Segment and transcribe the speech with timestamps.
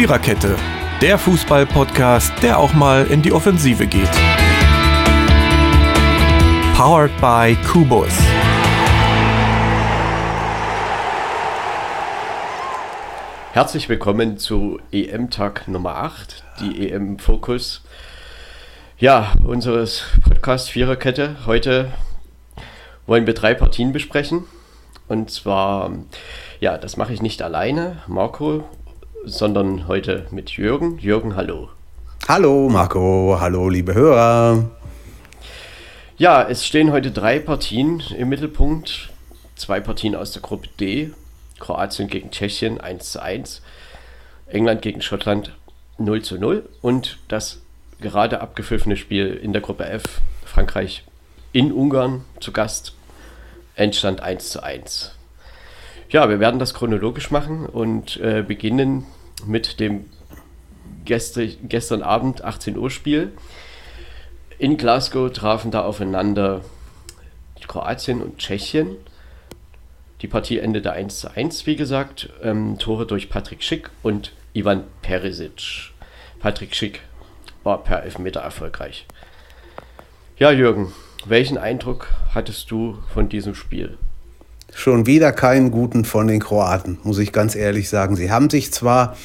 [0.00, 0.56] Viererkette,
[1.02, 4.10] der Fußball-Podcast, der auch mal in die Offensive geht.
[6.74, 8.18] Powered by Kubus.
[13.52, 17.82] Herzlich willkommen zu EM-Tag Nummer 8, die EM-Fokus.
[18.96, 21.36] Ja, unseres Podcast Viererkette.
[21.44, 21.92] Heute
[23.06, 24.44] wollen wir drei Partien besprechen.
[25.08, 25.90] Und zwar,
[26.58, 28.64] ja, das mache ich nicht alleine, Marco,
[29.24, 30.98] sondern heute mit Jürgen.
[30.98, 31.68] Jürgen, hallo.
[32.28, 34.70] Hallo Marco, hallo liebe Hörer.
[36.16, 39.10] Ja, es stehen heute drei Partien im Mittelpunkt.
[39.56, 41.12] Zwei Partien aus der Gruppe D.
[41.58, 43.62] Kroatien gegen Tschechien 1 zu 1.
[44.46, 45.56] England gegen Schottland
[45.98, 46.68] 0 zu 0.
[46.82, 47.60] Und das
[48.00, 50.02] gerade abgepfiffene Spiel in der Gruppe F.
[50.44, 51.04] Frankreich
[51.52, 52.94] in Ungarn zu Gast
[53.76, 55.14] Endstand 1 zu 1.
[56.10, 59.06] Ja, wir werden das chronologisch machen und äh, beginnen
[59.46, 60.06] mit dem
[61.04, 63.32] gestern, gestern Abend 18 Uhr Spiel.
[64.58, 66.62] In Glasgow trafen da aufeinander
[67.68, 68.96] Kroatien und Tschechien.
[70.20, 72.28] Die Partie endete 1 zu 1, wie gesagt.
[72.42, 75.92] Ähm, Tore durch Patrick Schick und Ivan Perisic.
[76.40, 77.02] Patrick Schick
[77.62, 79.06] war per Elfmeter erfolgreich.
[80.38, 80.92] Ja, Jürgen,
[81.24, 83.96] welchen Eindruck hattest du von diesem Spiel?
[84.74, 88.16] Schon wieder keinen guten von den Kroaten, muss ich ganz ehrlich sagen.
[88.16, 89.16] Sie haben sich zwar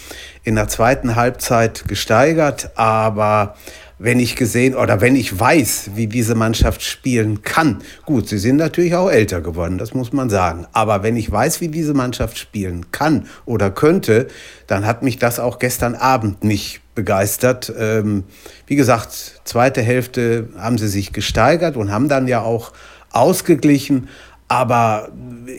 [0.44, 3.56] in der zweiten Halbzeit gesteigert, aber
[3.98, 8.58] wenn ich gesehen oder wenn ich weiß, wie diese Mannschaft spielen kann, gut, sie sind
[8.58, 10.68] natürlich auch älter geworden, das muss man sagen.
[10.74, 14.28] Aber wenn ich weiß, wie diese Mannschaft spielen kann oder könnte,
[14.68, 17.72] dann hat mich das auch gestern Abend nicht begeistert.
[17.78, 18.26] Ähm,
[18.68, 22.74] wie gesagt, zweite Hälfte haben sie sich gesteigert und haben dann ja auch
[23.12, 24.10] ausgeglichen.
[24.48, 25.10] Aber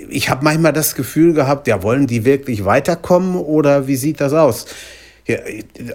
[0.09, 4.33] ich habe manchmal das Gefühl gehabt, ja, wollen die wirklich weiterkommen oder wie sieht das
[4.33, 4.67] aus?
[5.27, 5.39] Ja,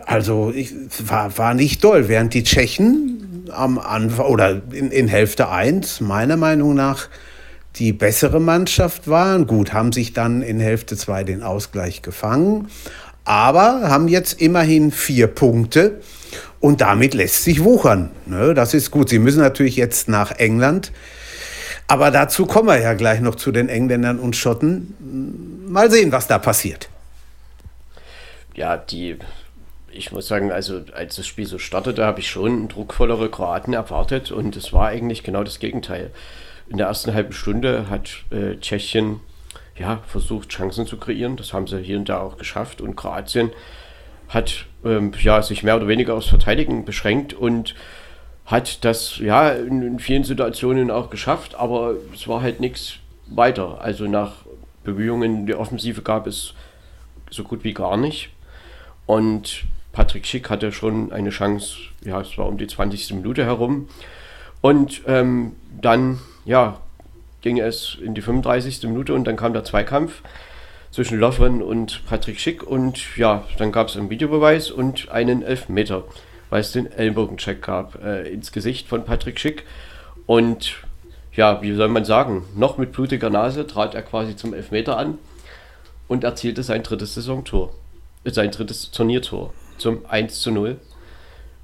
[0.06, 0.74] also ich,
[1.06, 6.36] war, war nicht doll, während die Tschechen am Anfang oder in, in Hälfte 1 meiner
[6.36, 7.08] Meinung nach
[7.78, 9.48] die bessere Mannschaft waren.
[9.48, 12.68] Gut, haben sich dann in Hälfte 2 den Ausgleich gefangen,
[13.24, 16.02] aber haben jetzt immerhin vier Punkte
[16.60, 18.12] und damit lässt sich wuchern.
[18.26, 18.54] Ne?
[18.54, 19.10] Das ist gut.
[19.10, 20.92] Sie müssen natürlich jetzt nach England.
[21.92, 25.68] Aber dazu kommen wir ja gleich noch zu den Engländern und Schotten.
[25.68, 26.90] Mal sehen, was da passiert
[28.56, 29.18] ja, die,
[29.92, 34.32] ich muss sagen, also als das Spiel so startete, habe ich schon druckvollere Kroaten erwartet
[34.32, 36.12] und es war eigentlich genau das Gegenteil.
[36.70, 39.20] In der ersten halben Stunde hat äh, Tschechien
[39.78, 41.38] ja, versucht, Chancen zu kreieren.
[41.38, 43.52] Das haben sie hier und da auch geschafft und Kroatien
[44.30, 47.76] hat ähm, ja, sich mehr oder weniger aufs Verteidigen beschränkt und
[48.52, 52.96] hat das ja in, vielen Situationen auch geschafft, aber es war halt nichts
[53.28, 53.80] weiter.
[53.82, 54.46] Also nach
[54.84, 56.54] Bemühungen die Offensive gab es
[57.30, 58.30] so gut wie gar nicht.
[59.06, 59.64] Und
[59.94, 63.14] Patrick Schick hatte schon eine Chance, ja, es war um die 20.
[63.14, 63.88] Minute herum.
[64.62, 66.80] Und ähm, dann, ja,
[67.42, 68.84] ging es in die 35.
[68.84, 70.22] Minute und dann kam der Zweikampf
[70.92, 76.04] zwischen Lovren und Patrick Schick und ja, dann gab es einen Videobeweis und einen Elfmeter,
[76.52, 79.64] weil es den Ellenbogencheck gab äh, ins Gesicht von Patrick Schick
[80.28, 80.76] und
[81.34, 85.18] ja, wie soll man sagen, noch mit blutiger Nase trat er quasi zum Elfmeter an
[86.08, 87.74] und erzielte sein drittes Saisontor
[88.26, 90.78] sein drittes Turniertor zum 1 zu 0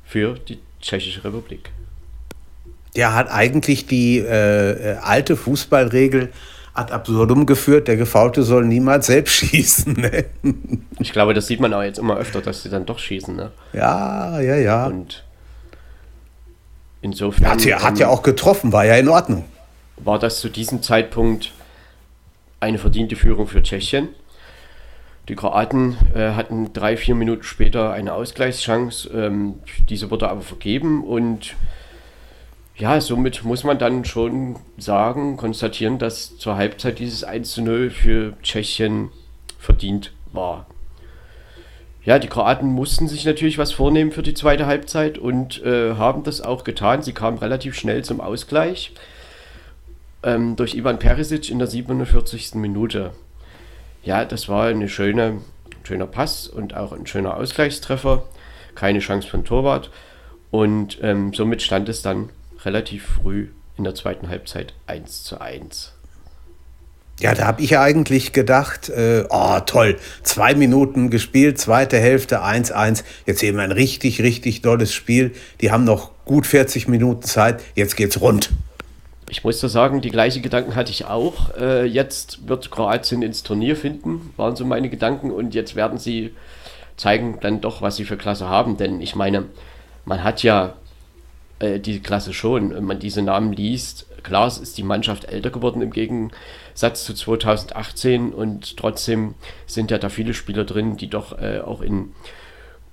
[0.04, 1.70] für die Tschechische Republik.
[2.96, 6.32] Der hat eigentlich die äh, äh, alte Fußballregel
[6.78, 9.94] ad absurdum geführt, der Gefaulte soll niemals selbst schießen.
[9.94, 10.26] Ne?
[11.00, 13.36] Ich glaube, das sieht man auch jetzt immer öfter, dass sie dann doch schießen.
[13.36, 13.52] Ne?
[13.74, 14.86] Ja, ja, ja.
[14.86, 15.24] Und
[17.02, 17.50] insofern.
[17.50, 19.46] Hat ja, hat ja auch getroffen, war ja in Ordnung.
[19.98, 21.52] War das zu diesem Zeitpunkt
[22.60, 24.10] eine verdiente Führung für Tschechien?
[25.28, 29.10] Die Kroaten äh, hatten drei, vier Minuten später eine Ausgleichschance.
[29.10, 29.56] Ähm,
[29.90, 31.56] diese wurde aber vergeben und
[32.78, 37.90] ja, somit muss man dann schon sagen, konstatieren, dass zur Halbzeit dieses 1 zu 0
[37.90, 39.10] für Tschechien
[39.58, 40.68] verdient war.
[42.04, 46.24] Ja, die Kroaten mussten sich natürlich was vornehmen für die zweite Halbzeit und äh, haben
[46.24, 47.02] das auch getan.
[47.02, 48.94] Sie kamen relativ schnell zum Ausgleich
[50.24, 52.56] ähm, durch Ivan Perisic in der 47.
[52.56, 53.12] Minute
[54.08, 58.24] ja, das war eine schöne, ein schöner Pass und auch ein schöner Ausgleichstreffer.
[58.74, 59.92] Keine Chance von Torwart.
[60.50, 62.30] Und ähm, somit stand es dann
[62.68, 63.48] relativ früh
[63.78, 65.94] in der zweiten Halbzeit 1 zu 1.
[67.20, 73.04] Ja, da habe ich eigentlich gedacht, äh, oh toll, zwei Minuten gespielt, zweite Hälfte 1-1.
[73.26, 75.34] Jetzt wir ein richtig, richtig tolles Spiel.
[75.62, 78.52] Die haben noch gut 40 Minuten Zeit, jetzt geht's rund.
[79.30, 81.56] Ich muss da sagen, die gleichen Gedanken hatte ich auch.
[81.58, 85.32] Äh, jetzt wird Kroatien ins Turnier finden, waren so meine Gedanken.
[85.32, 86.36] Und jetzt werden sie
[86.98, 88.78] zeigen dann doch, was sie für Klasse haben.
[88.78, 89.46] Denn ich meine,
[90.06, 90.76] man hat ja
[91.60, 94.06] äh, die Klasse schon, wenn man diese Namen liest.
[94.24, 100.10] Klar, ist die Mannschaft älter geworden im Gegensatz zu 2018 und trotzdem sind ja da
[100.10, 102.12] viele Spieler drin, die doch äh, auch in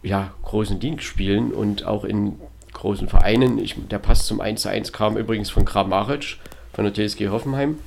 [0.02, 2.38] ja, großen Dienst spielen und auch in
[2.72, 3.58] großen Vereinen.
[3.58, 6.36] Ich, der Pass zum 1-1 kam übrigens von Kramaric
[6.72, 7.78] von der TSG Hoffenheim.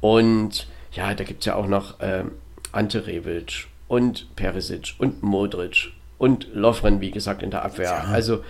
[0.00, 2.24] Und ja, da gibt es ja auch noch äh,
[2.72, 7.90] Ante Rebic und Perisic und Modric und Lovren, wie gesagt, in der Abwehr.
[7.90, 8.04] Ja.
[8.04, 8.42] Also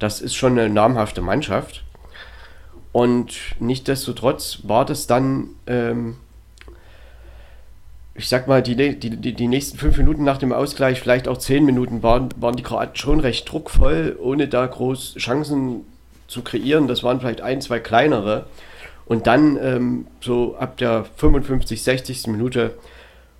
[0.00, 1.84] das ist schon eine namhafte Mannschaft.
[2.90, 6.16] Und nichtsdestotrotz war das dann, ähm,
[8.14, 11.38] ich sag mal, die, die, die, die nächsten fünf Minuten nach dem Ausgleich, vielleicht auch
[11.38, 15.82] zehn Minuten, waren, waren die Kroaten schon recht druckvoll, ohne da groß Chancen
[16.26, 16.88] zu kreieren.
[16.88, 18.46] Das waren vielleicht ein, zwei kleinere.
[19.06, 22.26] Und dann, ähm, so ab der 55, 60.
[22.28, 22.74] Minute,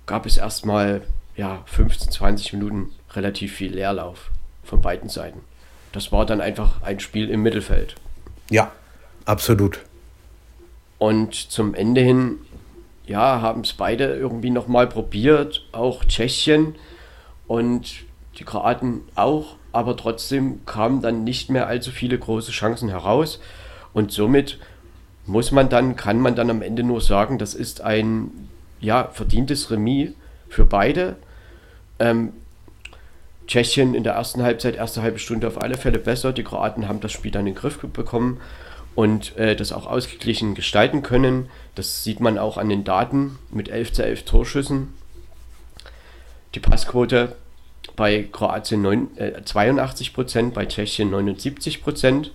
[0.05, 1.01] gab es erstmal
[1.35, 4.29] ja, 15, 20 Minuten relativ viel Leerlauf
[4.63, 5.41] von beiden Seiten.
[5.91, 7.95] Das war dann einfach ein Spiel im Mittelfeld.
[8.49, 8.71] Ja,
[9.25, 9.79] absolut.
[10.97, 12.39] Und zum Ende hin,
[13.05, 16.75] ja, haben es beide irgendwie nochmal probiert, auch Tschechien
[17.47, 18.03] und
[18.37, 23.39] die Kroaten auch, aber trotzdem kamen dann nicht mehr allzu viele große Chancen heraus
[23.93, 24.59] und somit
[25.25, 28.31] muss man dann, kann man dann am Ende nur sagen, das ist ein
[28.79, 30.11] ja, verdientes Remis
[30.49, 31.15] für beide.
[31.99, 32.33] Ähm,
[33.51, 36.31] Tschechien in der ersten Halbzeit, erste halbe Stunde auf alle Fälle besser.
[36.31, 38.39] Die Kroaten haben das Spiel dann in den Griff bekommen
[38.95, 41.49] und äh, das auch ausgeglichen gestalten können.
[41.75, 44.93] Das sieht man auch an den Daten mit 11 zu 11 Torschüssen.
[46.55, 47.35] Die Passquote
[47.97, 52.31] bei Kroatien 9, äh, 82 Prozent, bei Tschechien 79 Prozent.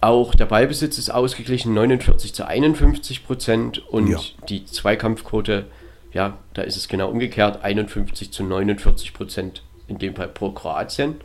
[0.00, 4.20] Auch der Ballbesitz ist ausgeglichen, 49 zu 51 Prozent und ja.
[4.48, 5.66] die Zweikampfquote,
[6.14, 11.16] ja, da ist es genau umgekehrt, 51 zu 49 Prozent, in dem Fall pro Kroatien.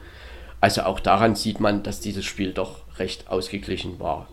[0.59, 4.27] Also auch daran sieht man, dass dieses Spiel doch recht ausgeglichen war.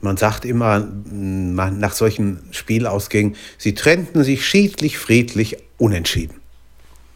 [0.00, 6.40] Man sagt immer nach solchen Spielausgängen, sie trennten sich schiedlich, friedlich, unentschieden.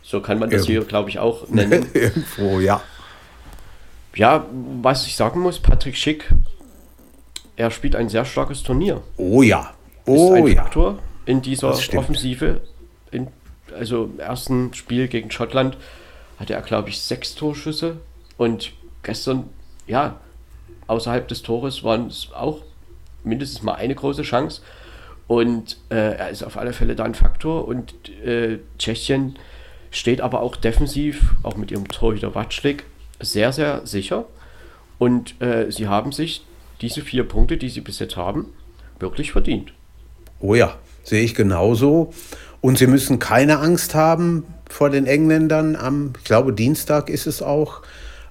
[0.03, 0.73] So kann man das Irgendwo.
[0.73, 1.87] hier, glaube ich, auch nennen.
[1.95, 2.83] Irgendwo, ja.
[4.17, 4.47] Ja,
[4.83, 6.33] was ich sagen muss, Patrick Schick,
[7.57, 9.03] er spielt ein sehr starkes Turnier.
[9.19, 9.75] Oh ja.
[10.07, 10.63] Oh ist ein ja.
[10.63, 12.61] Faktor in dieser Offensive.
[13.13, 13.29] In,
[13.79, 15.77] also im ersten Spiel gegen Schottland
[16.41, 17.99] hatte er, glaube ich, sechs Torschüsse.
[18.39, 18.73] Und
[19.03, 19.51] gestern,
[19.87, 20.19] ja,
[20.87, 22.63] außerhalb des Tores waren es auch
[23.23, 24.63] mindestens mal eine große Chance.
[25.29, 27.69] Und äh, er ist auf alle Fälle da ein Faktor.
[27.69, 27.95] Und
[28.25, 29.39] äh, Tschechien
[29.91, 32.85] steht aber auch defensiv, auch mit ihrem Torhüter Watschlik,
[33.21, 34.25] sehr, sehr sicher.
[34.99, 36.45] Und äh, sie haben sich
[36.81, 38.47] diese vier Punkte, die sie bis jetzt haben,
[38.99, 39.73] wirklich verdient.
[40.41, 42.15] Oh ja, sehe ich genauso.
[42.61, 45.77] Und sie müssen keine Angst haben vor den Engländern.
[45.77, 47.83] Am, ich glaube, Dienstag ist es auch.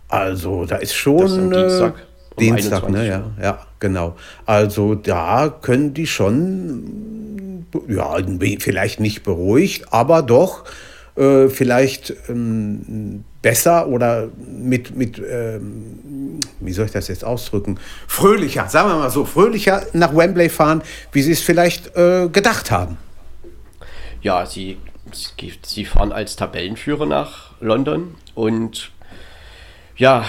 [0.07, 1.51] Also da ist schon.
[1.51, 1.93] Das ist Dienstag.
[1.93, 2.09] Um
[2.39, 3.07] Dienstag, ne?
[3.07, 4.15] Ja, ja, genau.
[4.45, 8.17] Also da können die schon, ja,
[8.59, 10.63] vielleicht nicht beruhigt, aber doch
[11.17, 17.77] äh, vielleicht ähm, besser oder mit, mit ähm, wie soll ich das jetzt ausdrücken,
[18.07, 22.71] fröhlicher, sagen wir mal so, fröhlicher nach Wembley fahren, wie sie es vielleicht äh, gedacht
[22.71, 22.97] haben.
[24.21, 24.77] Ja, sie,
[25.63, 28.91] sie fahren als Tabellenführer nach London und
[29.95, 30.25] ja,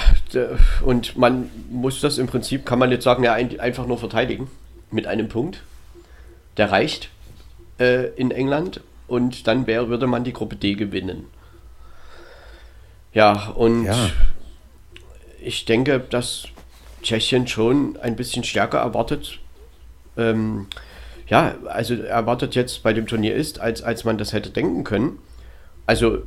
[0.84, 4.50] und man muss das im Prinzip, kann man jetzt sagen, ja, einfach nur verteidigen
[4.90, 5.62] mit einem Punkt.
[6.56, 7.08] Der reicht
[7.78, 11.26] äh, in England und dann wär, würde man die Gruppe D gewinnen.
[13.12, 14.10] Ja, und ja.
[15.40, 16.48] ich denke, dass
[17.02, 19.38] Tschechien schon ein bisschen stärker erwartet,
[20.16, 20.66] ähm,
[21.30, 25.18] ja, also erwartet jetzt bei dem Turnier ist, als, als man das hätte denken können.
[25.86, 26.22] Also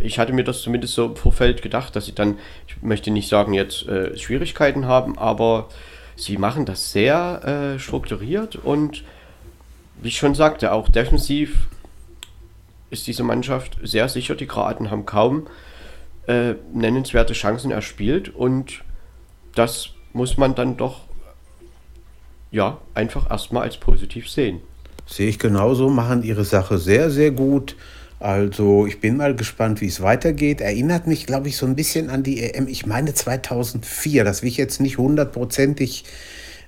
[0.00, 2.38] ich hatte mir das zumindest so im Vorfeld gedacht, dass sie dann,
[2.68, 5.68] ich möchte nicht sagen jetzt äh, Schwierigkeiten haben, aber
[6.16, 9.04] sie machen das sehr äh, strukturiert und
[10.02, 11.68] wie ich schon sagte, auch defensiv
[12.90, 14.34] ist diese Mannschaft sehr sicher.
[14.34, 15.46] Die Kroaten haben kaum
[16.26, 18.82] äh, nennenswerte Chancen erspielt und
[19.54, 21.05] das muss man dann doch
[22.50, 24.60] ja einfach erstmal als positiv sehen.
[25.06, 27.76] Sehe ich genauso, machen ihre Sache sehr, sehr gut.
[28.18, 30.60] Also ich bin mal gespannt, wie es weitergeht.
[30.60, 34.24] Erinnert mich, glaube ich, so ein bisschen an die EM, ich meine 2004.
[34.24, 36.04] Das will ich jetzt nicht hundertprozentig,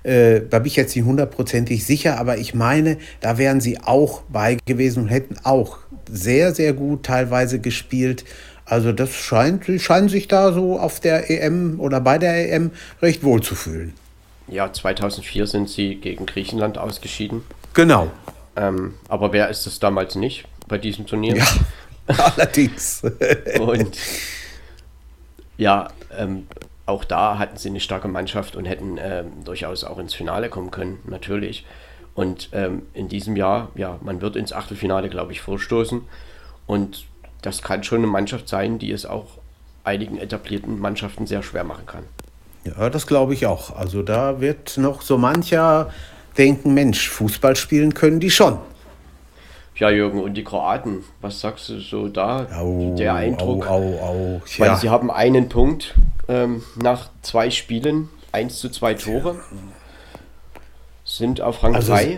[0.03, 4.21] äh, da bin ich jetzt nicht hundertprozentig sicher, aber ich meine, da wären sie auch
[4.29, 8.25] bei gewesen und hätten auch sehr, sehr gut teilweise gespielt.
[8.65, 12.69] Also das scheint, sie scheinen sich da so auf der EM oder bei der EM
[13.01, 13.93] recht wohl zu fühlen.
[14.51, 17.43] Ja, 2004 sind sie gegen Griechenland ausgeschieden.
[17.73, 18.09] Genau.
[18.55, 21.37] Ähm, aber wer ist es damals nicht bei diesem Turnier?
[21.37, 21.45] Ja.
[22.35, 23.03] Allerdings.
[23.59, 23.97] und
[25.57, 26.47] ja, ähm,
[26.85, 30.71] auch da hatten sie eine starke Mannschaft und hätten ähm, durchaus auch ins Finale kommen
[30.71, 31.65] können, natürlich.
[32.15, 36.01] Und ähm, in diesem Jahr, ja, man wird ins Achtelfinale, glaube ich, vorstoßen.
[36.65, 37.05] Und
[37.41, 39.27] das kann schon eine Mannschaft sein, die es auch
[39.83, 42.03] einigen etablierten Mannschaften sehr schwer machen kann.
[42.65, 43.75] Ja, das glaube ich auch.
[43.75, 45.89] Also da wird noch so mancher
[46.37, 48.57] denken, Mensch, Fußball spielen können die schon.
[49.75, 52.47] Ja, Jürgen, und die Kroaten, was sagst du so da?
[52.53, 53.65] Au, der Eindruck.
[53.65, 54.41] Au, au, au.
[54.57, 54.67] Ja.
[54.67, 55.95] Weil sie haben einen Punkt
[56.27, 59.39] ähm, nach zwei Spielen, 1 zu 2 Tore,
[61.05, 62.17] sind auf Rang 3 also,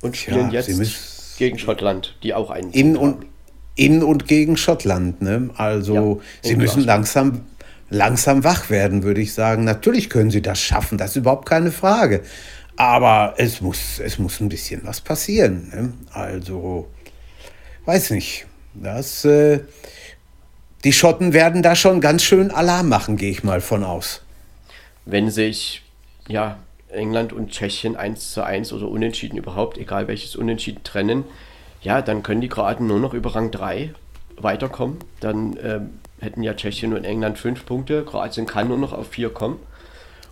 [0.00, 3.28] und spielen ja, jetzt gegen Schottland, die auch einen in Punkt und haben.
[3.76, 5.50] In und gegen Schottland, ne?
[5.56, 7.40] Also ja, sie müssen langsam,
[7.90, 9.64] langsam wach werden, würde ich sagen.
[9.64, 12.22] Natürlich können sie das schaffen, das ist überhaupt keine Frage.
[12.76, 15.70] Aber es muss, es muss ein bisschen was passieren.
[15.72, 15.92] Ne?
[16.12, 16.88] Also,
[17.84, 18.46] weiß nicht.
[18.74, 19.60] Das, äh,
[20.82, 24.22] die Schotten werden da schon ganz schön Alarm machen, gehe ich mal von aus.
[25.04, 25.82] Wenn sich
[26.26, 31.24] ja, England und Tschechien 1 zu 1 oder unentschieden überhaupt, egal welches Unentschieden trennen,
[31.82, 33.94] ja, dann können die Kroaten nur noch über Rang 3
[34.36, 34.98] weiterkommen.
[35.20, 35.90] Dann ähm,
[36.24, 38.04] hätten ja Tschechien und England 5 Punkte.
[38.04, 39.58] Kroatien kann nur noch auf 4 kommen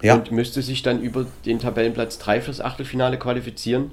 [0.03, 0.15] ja.
[0.15, 3.93] und müsste sich dann über den Tabellenplatz 3 fürs Achtelfinale qualifizieren.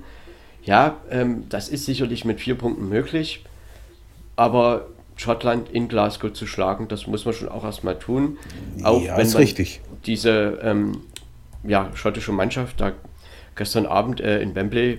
[0.63, 3.45] Ja, ähm, das ist sicherlich mit 4 Punkten möglich,
[4.35, 8.37] aber Schottland in Glasgow zu schlagen, das muss man schon auch erstmal tun.
[8.83, 9.81] Auch ja, wenn ist richtig.
[10.05, 11.01] diese ähm,
[11.63, 12.93] ja, schottische Mannschaft da
[13.55, 14.97] gestern Abend äh, in Wembley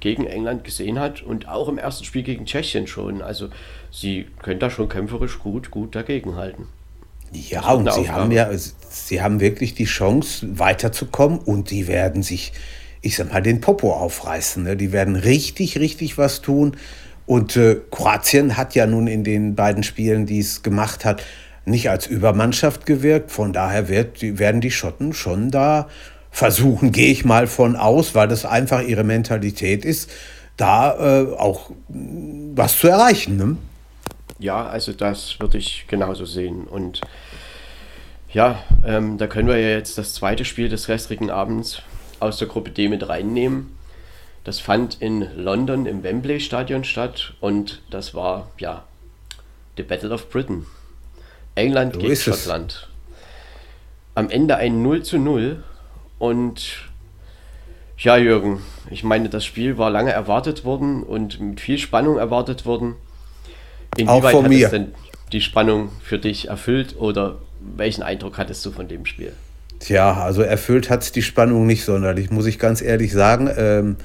[0.00, 3.22] gegen England gesehen hat und auch im ersten Spiel gegen Tschechien schon.
[3.22, 3.48] Also
[3.90, 6.66] sie können da schon kämpferisch gut, gut dagegenhalten.
[7.32, 12.52] Ja, und sie haben ja, sie haben wirklich die Chance, weiterzukommen und die werden sich,
[13.02, 14.62] ich sag mal, den Popo aufreißen.
[14.62, 14.76] Ne?
[14.76, 16.76] Die werden richtig, richtig was tun.
[17.26, 21.22] Und äh, Kroatien hat ja nun in den beiden Spielen, die es gemacht hat,
[21.64, 23.32] nicht als Übermannschaft gewirkt.
[23.32, 25.88] Von daher wird, werden die Schotten schon da
[26.36, 30.10] versuchen, gehe ich mal von aus, weil das einfach ihre Mentalität ist,
[30.58, 33.38] da äh, auch was zu erreichen.
[33.38, 33.56] Ne?
[34.38, 36.64] Ja, also das würde ich genauso sehen.
[36.64, 37.00] Und
[38.34, 41.80] ja, ähm, da können wir ja jetzt das zweite Spiel des gestrigen Abends
[42.20, 43.74] aus der Gruppe D mit reinnehmen.
[44.44, 48.84] Das fand in London im Wembley Stadion statt und das war ja
[49.78, 50.66] The Battle of Britain.
[51.54, 52.90] England so gegen Schottland.
[54.14, 55.64] Am Ende ein 0 zu 0
[56.18, 56.90] und
[57.98, 62.66] ja, Jürgen, ich meine, das Spiel war lange erwartet worden und mit viel Spannung erwartet
[62.66, 62.94] worden.
[63.96, 64.66] Inwieweit Auch von hat mir.
[64.66, 64.94] es denn
[65.32, 69.32] die Spannung für dich erfüllt oder welchen Eindruck hattest du von dem Spiel?
[69.78, 73.50] Tja, also erfüllt hat es die Spannung nicht sonderlich, muss ich ganz ehrlich sagen.
[73.56, 73.96] Ähm,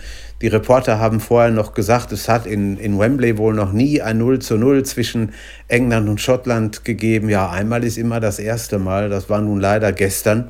[0.41, 4.18] die Reporter haben vorher noch gesagt, es hat in, in Wembley wohl noch nie ein
[4.18, 5.34] 0 zu 0 zwischen
[5.68, 7.30] England und Schottland gegeben.
[7.30, 10.50] Ja, einmal ist immer das erste Mal, das war nun leider gestern.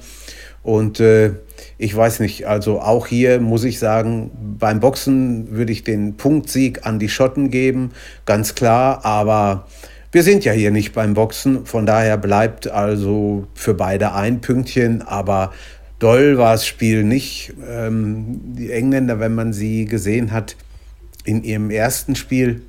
[0.63, 1.32] Und äh,
[1.77, 6.86] ich weiß nicht, also auch hier muss ich sagen, beim Boxen würde ich den Punktsieg
[6.86, 7.91] an die Schotten geben,
[8.25, 9.68] ganz klar, aber
[10.12, 15.01] wir sind ja hier nicht beim Boxen, von daher bleibt also für beide ein Pünktchen,
[15.01, 15.53] aber
[16.00, 17.53] doll war das Spiel nicht.
[17.68, 20.56] Ähm, die Engländer, wenn man sie gesehen hat
[21.24, 22.63] in ihrem ersten Spiel,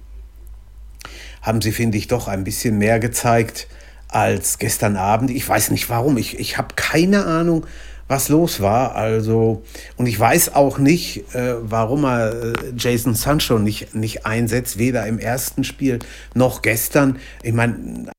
[1.41, 3.67] haben sie, finde ich, doch ein bisschen mehr gezeigt
[4.15, 5.31] als gestern Abend.
[5.31, 7.67] Ich weiß nicht warum, ich, ich habe keine Ahnung,
[8.09, 8.95] was los war.
[8.95, 9.63] Also,
[9.97, 15.07] und ich weiß auch nicht, äh, warum er äh, Jason Sancho nicht, nicht einsetzt, weder
[15.07, 15.99] im ersten Spiel
[16.35, 17.19] noch gestern.
[17.43, 18.13] Ich meine,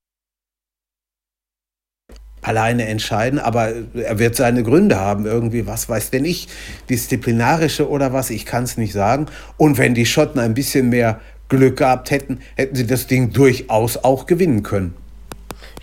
[2.41, 6.47] alleine entscheiden, aber er wird seine Gründe haben, irgendwie, was weiß denn ich,
[6.89, 9.27] disziplinarische oder was, ich kann es nicht sagen.
[9.57, 13.97] Und wenn die Schotten ein bisschen mehr Glück gehabt hätten, hätten sie das Ding durchaus
[13.97, 14.95] auch gewinnen können.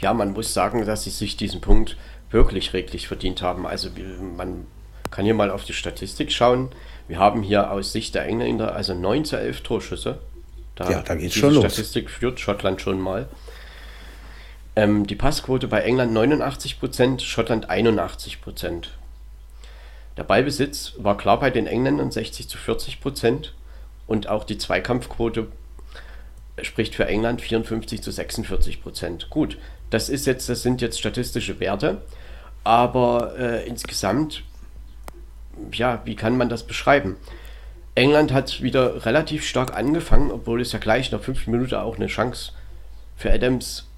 [0.01, 1.97] Ja, man muss sagen, dass sie sich diesen Punkt
[2.31, 3.67] wirklich redlich verdient haben.
[3.67, 3.91] Also
[4.37, 4.67] man
[5.11, 6.71] kann hier mal auf die Statistik schauen.
[7.09, 10.19] Wir haben hier aus Sicht der Engländer also 9 zu 11 Torschüsse.
[10.77, 11.65] Da ja, da geht schon los.
[11.65, 13.29] Statistik führt Schottland schon mal.
[14.77, 18.85] Ähm, die Passquote bei England 89%, Schottland 81%.
[20.17, 23.51] Der Ballbesitz war klar bei den Engländern 60 zu 40%
[24.07, 25.49] und auch die Zweikampfquote
[26.63, 29.29] spricht für England 54 zu 46%.
[29.29, 29.59] Gut,
[29.91, 32.03] das ist jetzt, das sind jetzt statistische Werte.
[32.65, 34.43] Aber äh, insgesamt,
[35.73, 37.17] ja, wie kann man das beschreiben?
[37.95, 42.07] England hat wieder relativ stark angefangen, obwohl es ja gleich nach fünf Minuten auch eine
[42.07, 42.53] Chance
[43.17, 43.89] für Adams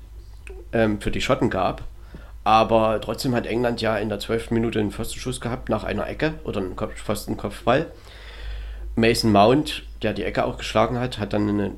[0.72, 1.82] ähm, für die Schotten gab.
[2.44, 6.34] Aber trotzdem hat England ja in der zwölften Minute einen Pfostenschuss gehabt nach einer Ecke
[6.44, 7.86] oder einen Pfostenkopfball.
[8.96, 11.72] Mason Mount, der die Ecke auch geschlagen hat, hat dann eine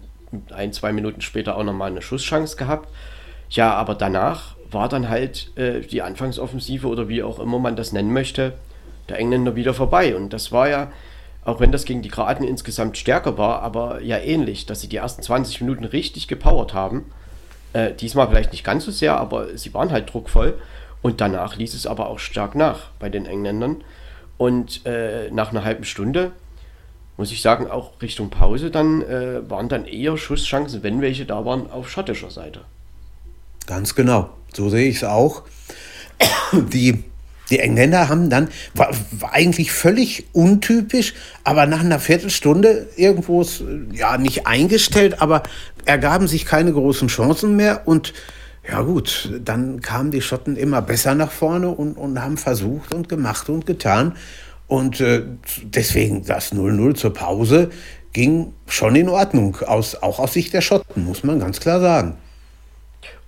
[0.53, 2.89] ein, zwei Minuten später auch nochmal eine Schusschance gehabt.
[3.55, 7.93] Ja, aber danach war dann halt äh, die Anfangsoffensive oder wie auch immer man das
[7.93, 8.55] nennen möchte,
[9.09, 10.17] der Engländer wieder vorbei.
[10.17, 10.91] Und das war ja,
[11.45, 14.97] auch wenn das gegen die Kroaten insgesamt stärker war, aber ja ähnlich, dass sie die
[14.97, 17.07] ersten 20 Minuten richtig gepowert haben.
[17.73, 20.59] Äh, diesmal vielleicht nicht ganz so sehr, aber sie waren halt druckvoll.
[21.01, 23.85] Und danach ließ es aber auch stark nach bei den Engländern.
[24.37, 26.33] Und äh, nach einer halben Stunde,
[27.17, 31.45] muss ich sagen, auch Richtung Pause, dann äh, waren dann eher Schusschancen, wenn welche da
[31.45, 32.63] waren, auf schottischer Seite.
[33.67, 35.43] Ganz genau, so sehe ich es auch.
[36.53, 37.03] Die,
[37.51, 43.45] die Engländer haben dann, war, war, eigentlich völlig untypisch, aber nach einer Viertelstunde irgendwo,
[43.93, 45.43] ja, nicht eingestellt, aber
[45.85, 48.15] ergaben sich keine großen Chancen mehr und
[48.69, 53.09] ja gut, dann kamen die Schotten immer besser nach vorne und, und haben versucht und
[53.09, 54.17] gemacht und getan.
[54.67, 55.23] Und äh,
[55.65, 57.71] deswegen das 0-0 zur Pause
[58.15, 62.17] ging schon in Ordnung, aus, auch aus Sicht der Schotten, muss man ganz klar sagen.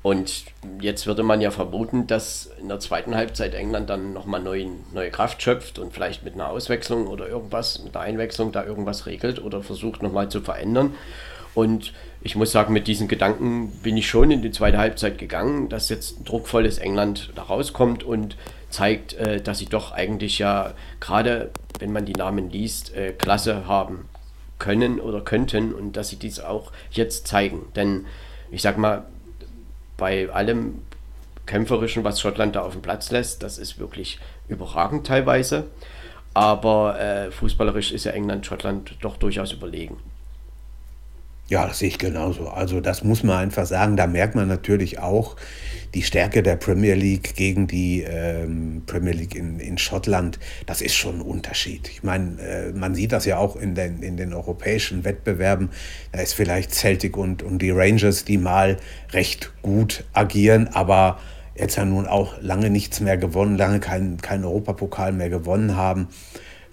[0.07, 0.45] Und
[0.81, 5.11] jetzt würde man ja vermuten, dass in der zweiten Halbzeit England dann nochmal neue, neue
[5.11, 9.43] Kraft schöpft und vielleicht mit einer Auswechslung oder irgendwas, mit einer Einwechslung da irgendwas regelt
[9.43, 10.95] oder versucht nochmal zu verändern.
[11.57, 15.69] Und ich muss sagen, mit diesen Gedanken bin ich schon in die zweite Halbzeit gegangen,
[15.69, 18.37] dass jetzt ein druckvolles England da rauskommt und
[18.71, 23.67] zeigt, äh, dass sie doch eigentlich ja gerade, wenn man die Namen liest, äh, Klasse
[23.67, 24.09] haben
[24.61, 27.73] können oder könnten und dass sie dies auch jetzt zeigen.
[27.75, 28.07] Denn
[28.53, 29.07] ich sag mal,
[29.97, 30.83] bei allem
[31.47, 35.65] Kämpferischen, was Schottland da auf dem Platz lässt, das ist wirklich überragend teilweise.
[36.35, 39.99] Aber äh, fußballerisch ist ja England Schottland doch durchaus überlegen.
[41.49, 42.49] Ja, das sehe ich genauso.
[42.49, 43.97] Also das muss man einfach sagen.
[43.97, 45.37] Da merkt man natürlich auch
[45.95, 50.41] die Stärke der Premier League gegen die ähm, Premier League in, in Schottland.
[50.67, 51.89] Das ist schon ein Unterschied.
[51.89, 55.71] Ich meine, äh, man sieht das ja auch in den, in den europäischen Wettbewerben.
[56.11, 58.79] Da ist vielleicht Celtic und, und die Rangers, die mal
[59.13, 61.21] recht gut agieren, aber
[61.55, 66.09] jetzt ja nun auch lange nichts mehr gewonnen, lange keinen kein Europapokal mehr gewonnen haben.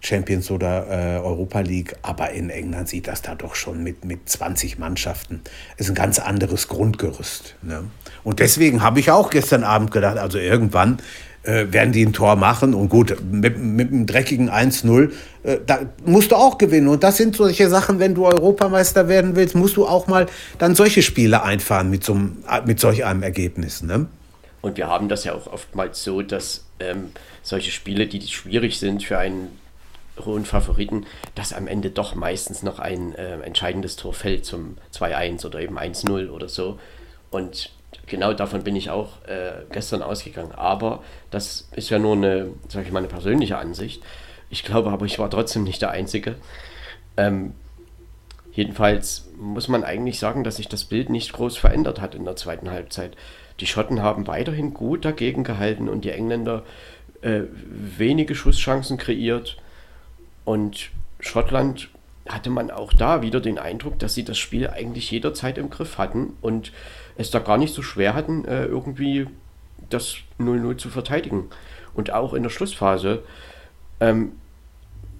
[0.03, 4.27] Champions oder äh, Europa League, aber in England sieht das da doch schon mit, mit
[4.27, 5.41] 20 Mannschaften.
[5.77, 7.55] Ist ein ganz anderes Grundgerüst.
[7.61, 7.85] Ne?
[8.23, 10.97] Und deswegen habe ich auch gestern Abend gedacht, also irgendwann
[11.43, 15.11] äh, werden die ein Tor machen und gut, mit, mit einem dreckigen 1-0,
[15.43, 16.89] äh, da musst du auch gewinnen.
[16.89, 20.75] Und das sind solche Sachen, wenn du Europameister werden willst, musst du auch mal dann
[20.75, 22.17] solche Spiele einfahren mit, so,
[22.65, 23.83] mit solch einem Ergebnis.
[23.83, 24.07] Ne?
[24.61, 27.11] Und wir haben das ja auch oftmals so, dass ähm,
[27.41, 29.62] solche Spiele, die schwierig sind für einen
[30.25, 35.45] hohen Favoriten, dass am Ende doch meistens noch ein äh, entscheidendes Tor fällt zum 2-1
[35.45, 36.79] oder eben 1-0 oder so.
[37.31, 37.71] Und
[38.05, 40.51] genau davon bin ich auch äh, gestern ausgegangen.
[40.51, 44.03] Aber das ist ja nur eine, sag ich mal, eine persönliche Ansicht.
[44.49, 46.35] Ich glaube aber, ich war trotzdem nicht der Einzige.
[47.17, 47.53] Ähm,
[48.51, 52.35] jedenfalls muss man eigentlich sagen, dass sich das Bild nicht groß verändert hat in der
[52.35, 53.15] zweiten Halbzeit.
[53.59, 56.63] Die Schotten haben weiterhin gut dagegen gehalten und die Engländer
[57.21, 59.57] äh, wenige Schusschancen kreiert
[60.45, 61.89] und Schottland
[62.27, 65.97] hatte man auch da wieder den Eindruck, dass sie das Spiel eigentlich jederzeit im Griff
[65.97, 66.71] hatten und
[67.17, 69.27] es da gar nicht so schwer hatten, äh, irgendwie
[69.89, 71.49] das 0-0 zu verteidigen.
[71.93, 73.23] Und auch in der Schlussphase
[73.99, 74.33] ähm,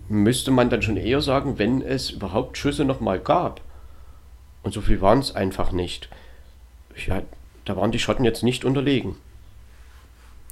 [0.07, 3.61] müsste man dann schon eher sagen, wenn es überhaupt Schüsse nochmal gab.
[4.63, 6.09] Und so viel waren es einfach nicht.
[7.07, 7.21] Ja,
[7.65, 9.15] da waren die Schotten jetzt nicht unterlegen.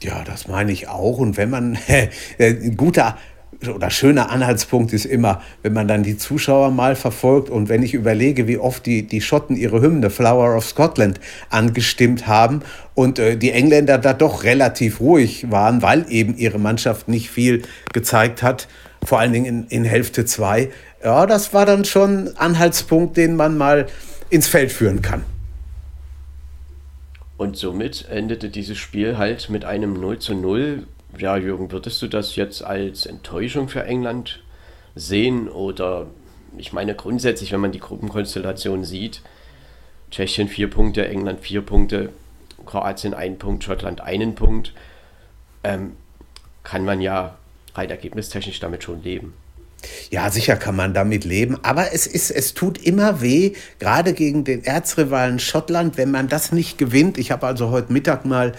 [0.01, 1.17] Ja, das meine ich auch.
[1.17, 1.77] Und wenn man
[2.37, 3.17] äh, guter
[3.75, 7.93] oder schöner Anhaltspunkt ist immer, wenn man dann die Zuschauer mal verfolgt und wenn ich
[7.93, 12.61] überlege, wie oft die, die Schotten ihre Hymne Flower of Scotland angestimmt haben
[12.95, 17.61] und äh, die Engländer da doch relativ ruhig waren, weil eben ihre Mannschaft nicht viel
[17.93, 18.67] gezeigt hat,
[19.03, 20.69] vor allen Dingen in, in Hälfte 2.
[21.03, 23.87] Ja, das war dann schon Anhaltspunkt, den man mal
[24.29, 25.23] ins Feld führen kann.
[27.37, 30.85] Und somit endete dieses Spiel halt mit einem 0 zu 0
[31.17, 34.41] ja, Jürgen, würdest du das jetzt als Enttäuschung für England
[34.95, 35.49] sehen?
[35.49, 36.07] Oder
[36.57, 39.21] ich meine grundsätzlich, wenn man die Gruppenkonstellation sieht,
[40.09, 42.09] Tschechien vier Punkte, England vier Punkte,
[42.65, 44.73] Kroatien ein Punkt, Schottland einen Punkt,
[45.63, 45.93] ähm,
[46.63, 47.37] kann man ja
[47.73, 49.33] rein ergebnistechnisch damit schon leben.
[50.11, 54.43] Ja, sicher kann man damit leben, aber es, ist, es tut immer weh, gerade gegen
[54.43, 57.17] den Erzrivalen Schottland, wenn man das nicht gewinnt.
[57.17, 58.53] Ich habe also heute Mittag mal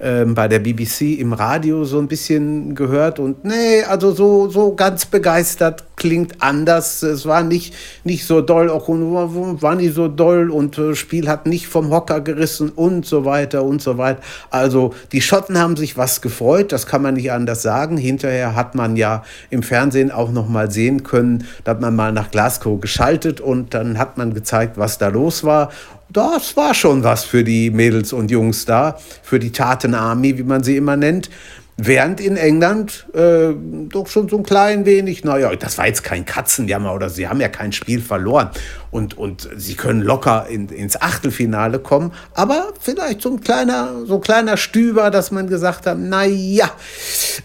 [0.00, 4.74] ähm, bei der BBC im Radio so ein bisschen gehört und nee, also so, so
[4.74, 7.02] ganz begeistert klingt anders.
[7.02, 11.46] Es war nicht, nicht so doll, auch war nicht so doll und äh, Spiel hat
[11.46, 14.20] nicht vom Hocker gerissen und so weiter und so weiter.
[14.50, 17.96] Also die Schotten haben sich was gefreut, das kann man nicht anders sagen.
[17.96, 22.30] Hinterher hat man ja im Fernsehen auch noch mal sehen können, dass man mal nach
[22.30, 25.70] Glasgow geschaltet und dann hat man gezeigt, was da los war
[26.08, 30.44] das war schon was für die Mädels und Jungs da, für die Taten Army, wie
[30.44, 31.30] man sie immer nennt.
[31.78, 33.52] Während in England äh,
[33.90, 37.38] doch schon so ein klein wenig, naja, das war jetzt kein Katzenjammer oder sie haben
[37.38, 38.48] ja kein Spiel verloren.
[38.90, 44.14] Und, und sie können locker in, ins Achtelfinale kommen, aber vielleicht so ein kleiner, so
[44.14, 46.70] ein kleiner Stüber, dass man gesagt hat, naja,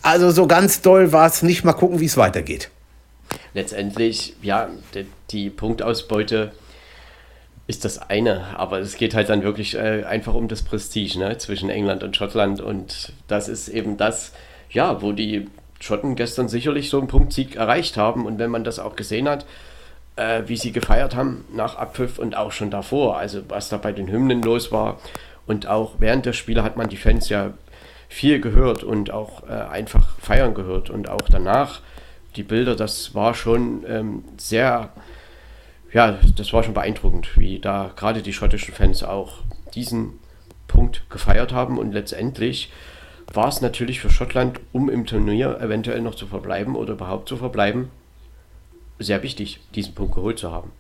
[0.02, 2.70] also so ganz doll war es nicht, mal gucken, wie es weitergeht.
[3.54, 6.54] Letztendlich, ja, die, die Punktausbeute
[7.72, 11.38] ist das eine, aber es geht halt dann wirklich äh, einfach um das Prestige ne,
[11.38, 14.34] zwischen England und Schottland und das ist eben das,
[14.70, 15.48] ja, wo die
[15.80, 19.46] Schotten gestern sicherlich so einen Punktsieg erreicht haben und wenn man das auch gesehen hat,
[20.18, 23.94] äh, wie sie gefeiert haben nach Abpfiff und auch schon davor, also was da bei
[23.94, 25.00] den Hymnen los war
[25.48, 27.54] und auch während der Spiele hat man die Fans ja
[28.10, 31.80] viel gehört und auch äh, einfach feiern gehört und auch danach
[32.36, 34.90] die Bilder, das war schon ähm, sehr
[35.94, 39.40] ja, das war schon beeindruckend, wie da gerade die schottischen Fans auch
[39.74, 40.20] diesen
[40.68, 42.72] Punkt gefeiert haben und letztendlich
[43.34, 47.38] war es natürlich für Schottland, um im Turnier eventuell noch zu verbleiben oder überhaupt zu
[47.38, 47.90] verbleiben,
[49.00, 50.72] sehr wichtig, diesen Punkt geholt zu haben.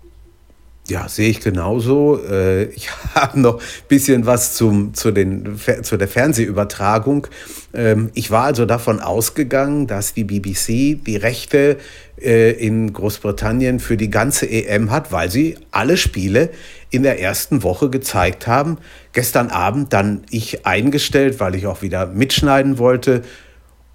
[0.91, 2.19] Ja, sehe ich genauso.
[2.30, 7.27] Äh, ich habe noch ein bisschen was zum, zu, den, zu der Fernsehübertragung.
[7.73, 11.77] Ähm, ich war also davon ausgegangen, dass die BBC die Rechte
[12.21, 16.49] äh, in Großbritannien für die ganze EM hat, weil sie alle Spiele
[16.89, 18.77] in der ersten Woche gezeigt haben.
[19.13, 23.21] Gestern Abend dann ich eingestellt, weil ich auch wieder mitschneiden wollte.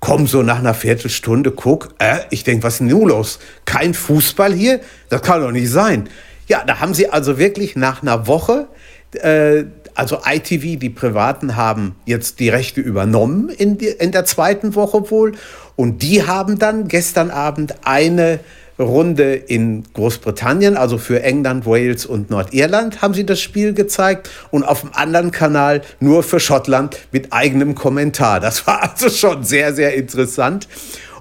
[0.00, 3.38] Komm so nach einer Viertelstunde, guck, äh, ich denke, was ist denn los?
[3.66, 4.80] Kein Fußball hier?
[5.11, 6.09] Das kann doch nicht sein.
[6.46, 8.68] Ja, da haben sie also wirklich nach einer Woche,
[9.12, 14.74] äh, also ITV, die Privaten haben jetzt die Rechte übernommen in, die, in der zweiten
[14.74, 15.32] Woche wohl.
[15.74, 18.40] Und die haben dann gestern Abend eine
[18.78, 24.64] Runde in Großbritannien, also für England, Wales und Nordirland, haben sie das Spiel gezeigt und
[24.64, 28.38] auf dem anderen Kanal nur für Schottland mit eigenem Kommentar.
[28.40, 30.68] Das war also schon sehr, sehr interessant.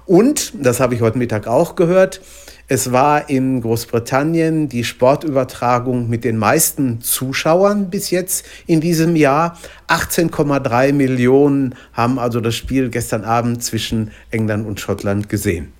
[0.04, 2.20] Und, das habe ich heute Mittag auch gehört,
[2.68, 9.56] es war in Großbritannien die Sportübertragung mit den meisten Zuschauern bis jetzt in diesem Jahr.
[9.86, 15.72] 18,3 Millionen haben also das Spiel gestern Abend zwischen England und Schottland gesehen.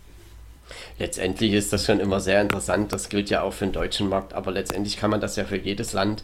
[0.99, 2.93] Letztendlich ist das schon immer sehr interessant.
[2.93, 5.57] Das gilt ja auch für den deutschen Markt, aber letztendlich kann man das ja für
[5.57, 6.23] jedes Land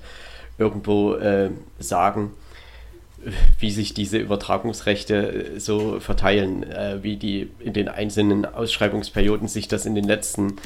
[0.59, 2.31] irgendwo äh, sagen
[3.58, 9.68] wie sich diese Übertragungsrechte äh, so verteilen, äh, wie die in den einzelnen Ausschreibungsperioden sich
[9.68, 10.56] das in den letzten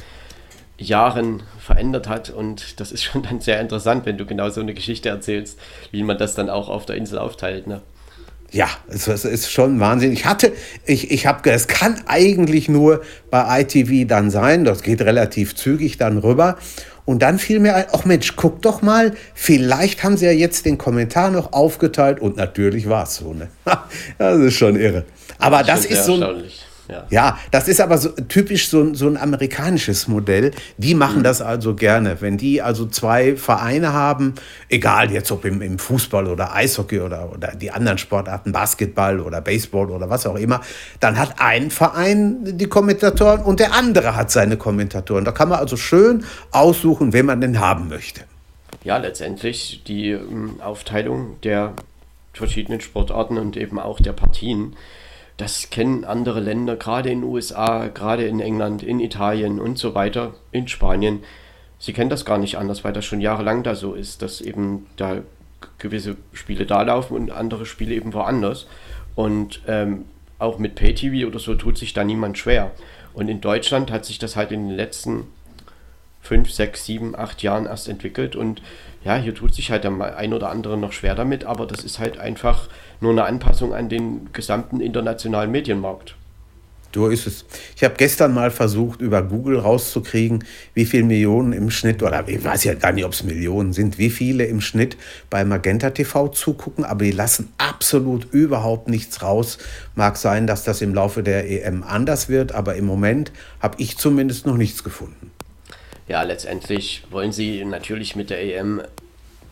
[0.77, 2.29] Jahren verändert hat.
[2.29, 5.59] Und das ist schon dann sehr interessant, wenn du genau so eine Geschichte erzählst,
[5.91, 7.67] wie man das dann auch auf der Insel aufteilt.
[7.67, 7.81] Ne?
[8.51, 10.13] Ja, es, es, ist schon Wahnsinn.
[10.13, 10.53] Ich hatte,
[10.85, 15.97] ich, ich habe, es kann eigentlich nur bei ITV dann sein, das geht relativ zügig
[15.97, 16.57] dann rüber.
[17.07, 20.65] Und dann fiel mir ein, ach Mensch, guck doch mal, vielleicht haben sie ja jetzt
[20.65, 23.33] den Kommentar noch aufgeteilt und natürlich war es so.
[23.33, 23.47] Ne?
[24.17, 25.05] das ist schon irre.
[25.39, 26.43] Aber das, das ist so ein,
[26.89, 27.05] ja.
[27.09, 30.51] ja, das ist aber so, typisch so, so ein amerikanisches Modell.
[30.77, 31.23] Die machen mhm.
[31.23, 32.21] das also gerne.
[32.21, 34.35] Wenn die also zwei Vereine haben,
[34.69, 39.41] egal jetzt ob im, im Fußball oder Eishockey oder, oder die anderen Sportarten, Basketball oder
[39.41, 40.61] Baseball oder was auch immer,
[40.99, 45.25] dann hat ein Verein die Kommentatoren und der andere hat seine Kommentatoren.
[45.25, 48.21] Da kann man also schön aussuchen, wen man denn haben möchte.
[48.83, 51.73] Ja, letztendlich die ähm, Aufteilung der
[52.33, 54.75] verschiedenen Sportarten und eben auch der Partien
[55.37, 59.93] das kennen andere Länder, gerade in den USA, gerade in England, in Italien und so
[59.93, 61.23] weiter, in Spanien.
[61.77, 64.87] Sie kennen das gar nicht anders, weil das schon jahrelang da so ist, dass eben
[64.97, 65.21] da
[65.77, 68.67] gewisse Spiele da laufen und andere Spiele eben woanders.
[69.15, 70.05] Und ähm,
[70.39, 72.71] auch mit Pay-TV oder so tut sich da niemand schwer.
[73.13, 75.25] Und in Deutschland hat sich das halt in den letzten
[76.21, 78.35] fünf, sechs, sieben, acht Jahren erst entwickelt.
[78.35, 78.61] Und
[79.03, 81.99] ja, hier tut sich halt der ein oder andere noch schwer damit, aber das ist
[81.99, 82.67] halt einfach
[82.99, 86.15] nur eine Anpassung an den gesamten internationalen Medienmarkt.
[86.97, 87.45] So ist es.
[87.75, 92.43] Ich habe gestern mal versucht, über Google rauszukriegen, wie viele Millionen im Schnitt, oder ich
[92.43, 94.97] weiß ja gar nicht, ob es Millionen sind, wie viele im Schnitt
[95.29, 99.59] bei Magenta TV zugucken, aber die lassen absolut überhaupt nichts raus.
[99.93, 103.97] Mag sein, dass das im Laufe der EM anders wird, aber im Moment habe ich
[103.97, 105.29] zumindest noch nichts gefunden.
[106.07, 108.81] Ja, letztendlich wollen sie natürlich mit der EM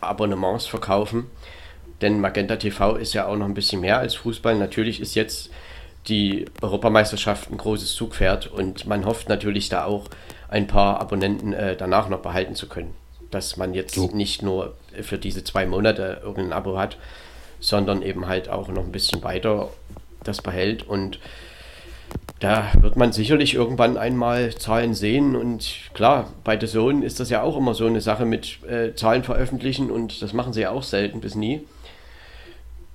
[0.00, 1.30] Abonnements verkaufen
[2.00, 4.54] denn Magenta TV ist ja auch noch ein bisschen mehr als Fußball.
[4.56, 5.50] Natürlich ist jetzt
[6.08, 10.08] die Europameisterschaft ein großes Zugpferd und man hofft natürlich da auch
[10.48, 12.94] ein paar Abonnenten äh, danach noch behalten zu können.
[13.30, 14.08] Dass man jetzt so.
[14.08, 16.96] nicht nur für diese zwei Monate irgendein Abo hat,
[17.58, 19.70] sondern eben halt auch noch ein bisschen weiter
[20.22, 21.18] das behält und
[22.40, 27.30] da wird man sicherlich irgendwann einmal Zahlen sehen und klar, bei The Zone ist das
[27.30, 30.70] ja auch immer so eine Sache mit äh, Zahlen veröffentlichen und das machen sie ja
[30.70, 31.62] auch selten bis nie.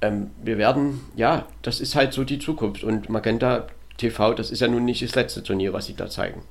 [0.02, 4.62] Ähm, wir werden, ja, das ist halt so die Zukunft und Magenta TV, das ist
[4.62, 6.42] ja nun nicht das letzte Turnier, was sie da zeigen.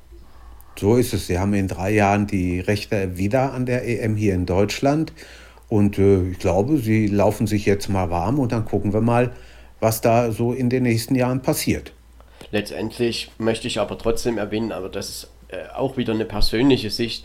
[0.77, 1.27] So ist es.
[1.27, 5.13] Sie haben in drei Jahren die Rechte wieder an der EM hier in Deutschland
[5.69, 9.33] und äh, ich glaube, sie laufen sich jetzt mal warm und dann gucken wir mal,
[9.79, 11.93] was da so in den nächsten Jahren passiert.
[12.53, 17.25] Letztendlich möchte ich aber trotzdem erwähnen, aber das ist äh, auch wieder eine persönliche Sicht.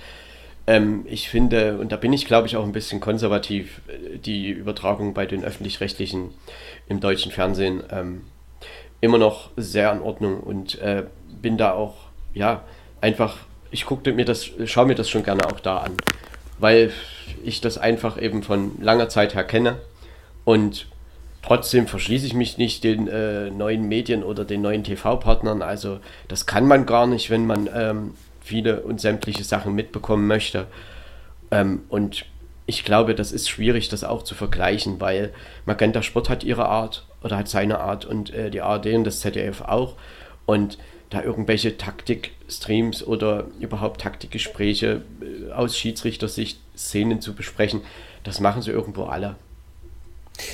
[0.68, 4.50] Ähm, ich finde, und da bin ich glaube ich auch ein bisschen konservativ, äh, die
[4.50, 6.34] Übertragung bei den öffentlich-rechtlichen
[6.88, 8.22] im deutschen Fernsehen ähm,
[9.02, 11.04] immer noch sehr in Ordnung und äh,
[11.42, 11.96] bin da auch,
[12.34, 12.64] ja,
[13.02, 13.38] einfach,
[13.72, 15.98] ich gucke mir das, schaue mir das schon gerne auch da an,
[16.60, 16.92] weil
[17.44, 19.78] ich das einfach eben von langer Zeit her kenne
[20.44, 20.88] und
[21.46, 25.62] Trotzdem verschließe ich mich nicht den äh, neuen Medien oder den neuen TV-Partnern.
[25.62, 30.66] Also das kann man gar nicht, wenn man ähm, viele und sämtliche Sachen mitbekommen möchte.
[31.52, 32.26] Ähm, und
[32.66, 35.32] ich glaube, das ist schwierig, das auch zu vergleichen, weil
[35.68, 39.20] Magenta Sport hat ihre Art oder hat seine Art und äh, die ARD und das
[39.20, 39.98] ZDF auch.
[40.48, 40.80] Und
[41.12, 47.82] da irgendwelche Taktik-Streams oder überhaupt Taktikgespräche äh, aus Schiedsrichtersicht, Szenen zu besprechen,
[48.24, 49.36] das machen sie irgendwo alle.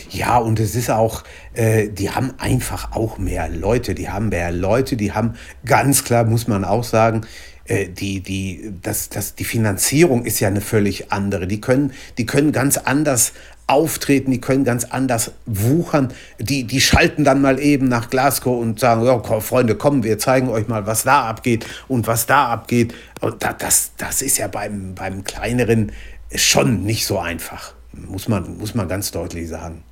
[0.09, 4.51] Ja, und es ist auch, äh, die haben einfach auch mehr Leute, die haben mehr
[4.51, 5.33] Leute, die haben
[5.65, 7.21] ganz klar, muss man auch sagen,
[7.65, 11.47] äh, die, die, das, das, die Finanzierung ist ja eine völlig andere.
[11.47, 13.33] Die können, die können ganz anders
[13.67, 16.13] auftreten, die können ganz anders wuchern.
[16.39, 20.17] Die, die schalten dann mal eben nach Glasgow und sagen, ja, komm, Freunde, kommen, wir
[20.19, 22.93] zeigen euch mal, was da abgeht und was da abgeht.
[23.21, 25.93] Und das, das ist ja beim, beim kleineren
[26.35, 27.73] schon nicht so einfach.
[27.93, 29.83] Muss man, muss man ganz deutlich sagen.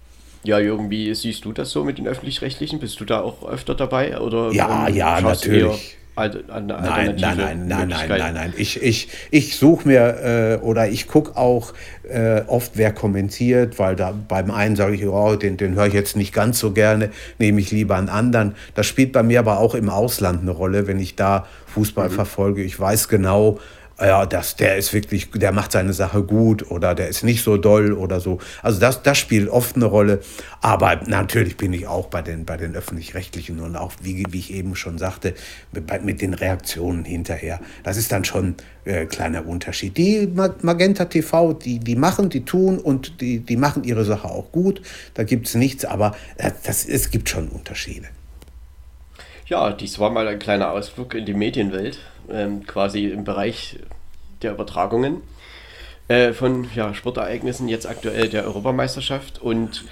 [0.44, 2.80] Ja, irgendwie siehst du das so mit den öffentlich-rechtlichen?
[2.80, 4.20] Bist du da auch öfter dabei?
[4.20, 5.98] Oder, ja, ähm, ja, natürlich.
[6.16, 8.54] Nein, nein, nein, nein, nein, nein, nein.
[8.58, 11.74] Ich, ich, ich suche mir äh, oder ich gucke auch
[12.10, 15.94] äh, oft, wer kommentiert, weil da beim einen sage ich, oh, den, den höre ich
[15.94, 18.56] jetzt nicht ganz so gerne, nehme ich lieber einen anderen.
[18.76, 22.14] Das spielt bei mir aber auch im Ausland eine Rolle, wenn ich da Fußball mhm.
[22.14, 22.64] verfolge.
[22.64, 23.60] Ich weiß genau,
[24.02, 27.58] ja, das, der ist wirklich, der macht seine Sache gut oder der ist nicht so
[27.58, 28.40] doll oder so.
[28.62, 30.22] Also das, das spielt oft eine Rolle.
[30.62, 34.54] Aber natürlich bin ich auch bei den, bei den öffentlich-rechtlichen und auch, wie, wie ich
[34.54, 35.34] eben schon sagte,
[35.72, 37.60] mit, mit den Reaktionen hinterher.
[37.84, 39.98] Das ist dann schon äh, kleiner Unterschied.
[39.98, 44.52] Die Magenta TV, die, die machen, die tun und die, die machen ihre Sache auch
[44.52, 44.82] gut.
[45.14, 48.08] Da gibt es nichts, aber äh, das, es gibt schon Unterschiede.
[49.50, 51.98] Ja, dies war mal ein kleiner Ausflug in die Medienwelt,
[52.32, 53.80] ähm, quasi im Bereich
[54.42, 55.22] der Übertragungen
[56.08, 59.42] äh, von ja, Sportereignissen, jetzt aktuell der Europameisterschaft.
[59.42, 59.86] Und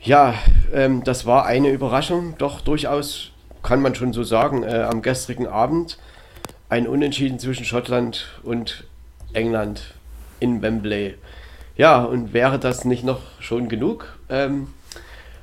[0.00, 0.34] ja,
[0.72, 3.30] ähm, das war eine Überraschung, doch durchaus
[3.62, 5.98] kann man schon so sagen, äh, am gestrigen Abend
[6.68, 8.84] ein Unentschieden zwischen Schottland und
[9.32, 9.94] England
[10.40, 11.14] in Wembley.
[11.76, 14.68] Ja, und wäre das nicht noch schon genug, ähm,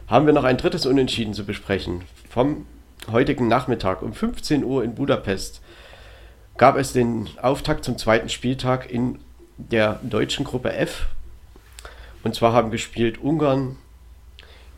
[0.08, 2.02] haben wir noch ein drittes Unentschieden zu besprechen.
[2.30, 2.66] Vom
[3.12, 5.62] heutigen Nachmittag um 15 Uhr in Budapest
[6.60, 9.18] gab es den Auftakt zum zweiten Spieltag in
[9.58, 11.08] der deutschen Gruppe F.
[12.22, 13.78] Und zwar haben gespielt Ungarn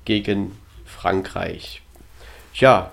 [0.05, 1.81] gegen Frankreich.
[2.53, 2.91] Tja,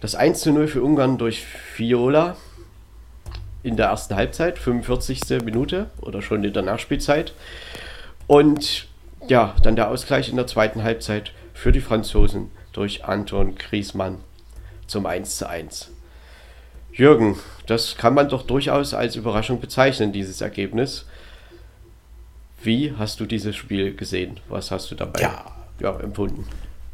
[0.00, 1.44] das 1 zu 0 für Ungarn durch
[1.76, 2.36] Viola
[3.64, 5.42] in der ersten Halbzeit, 45.
[5.44, 7.34] Minute oder schon in der Nachspielzeit.
[8.28, 8.86] Und
[9.26, 14.20] ja, dann der Ausgleich in der zweiten Halbzeit für die Franzosen durch Anton Griezmann
[14.86, 15.95] zum 1 zu 1.
[16.96, 21.04] Jürgen, das kann man doch durchaus als Überraschung bezeichnen, dieses Ergebnis.
[22.62, 24.40] Wie hast du dieses Spiel gesehen?
[24.48, 25.44] Was hast du dabei ja.
[25.78, 26.46] Ja, empfunden?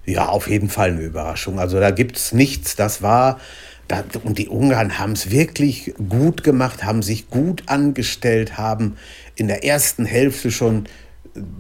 [0.05, 1.61] Ja, auf jeden Fall eine Überraschung.
[1.61, 2.75] Also da gibt es nichts.
[2.75, 3.39] Das war,
[4.25, 8.97] und die Ungarn haben es wirklich gut gemacht, haben sich gut angestellt, haben
[9.37, 10.89] in der ersten Hälfte schon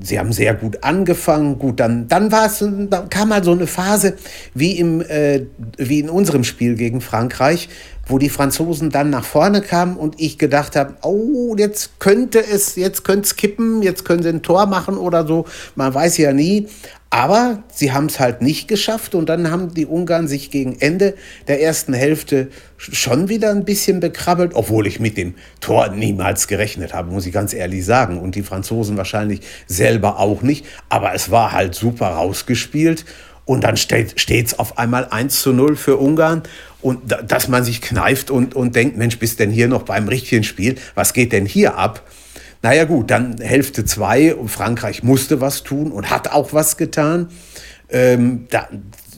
[0.00, 1.58] sie haben sehr gut angefangen.
[1.58, 4.16] Gut, dann, dann war es, dann kam mal so eine Phase
[4.54, 5.46] wie, im, äh,
[5.78, 7.68] wie in unserem Spiel gegen Frankreich,
[8.06, 12.76] wo die Franzosen dann nach vorne kamen und ich gedacht habe, oh, jetzt könnte es,
[12.76, 15.46] jetzt könnte es kippen, jetzt können sie ein Tor machen oder so.
[15.76, 16.68] Man weiß ja nie.
[17.14, 21.14] Aber sie haben es halt nicht geschafft und dann haben die Ungarn sich gegen Ende
[21.46, 26.94] der ersten Hälfte schon wieder ein bisschen bekrabbelt, obwohl ich mit dem Tor niemals gerechnet
[26.94, 28.18] habe, muss ich ganz ehrlich sagen.
[28.18, 30.64] Und die Franzosen wahrscheinlich selber auch nicht.
[30.88, 33.04] Aber es war halt super rausgespielt.
[33.44, 36.42] Und dann steht es auf einmal 1 zu 0 für Ungarn.
[36.80, 40.44] Und dass man sich kneift und, und denkt, Mensch, bist denn hier noch beim richtigen
[40.44, 40.76] Spiel?
[40.94, 42.02] Was geht denn hier ab?
[42.62, 47.28] Naja gut, dann Hälfte 2 und Frankreich musste was tun und hat auch was getan.
[47.88, 48.68] Ähm, da,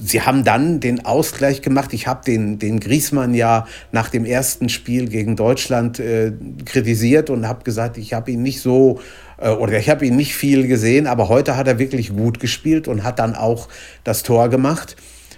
[0.01, 1.93] sie haben dann den Ausgleich gemacht.
[1.93, 6.33] Ich habe den, den Griesmann ja nach dem ersten Spiel gegen Deutschland äh,
[6.65, 9.01] kritisiert und habe gesagt, ich habe ihn nicht so
[9.39, 13.03] oder ich habe ihn nicht viel gesehen, aber heute hat er wirklich gut gespielt und
[13.03, 13.69] hat dann auch
[14.05, 14.97] das Tor gemacht.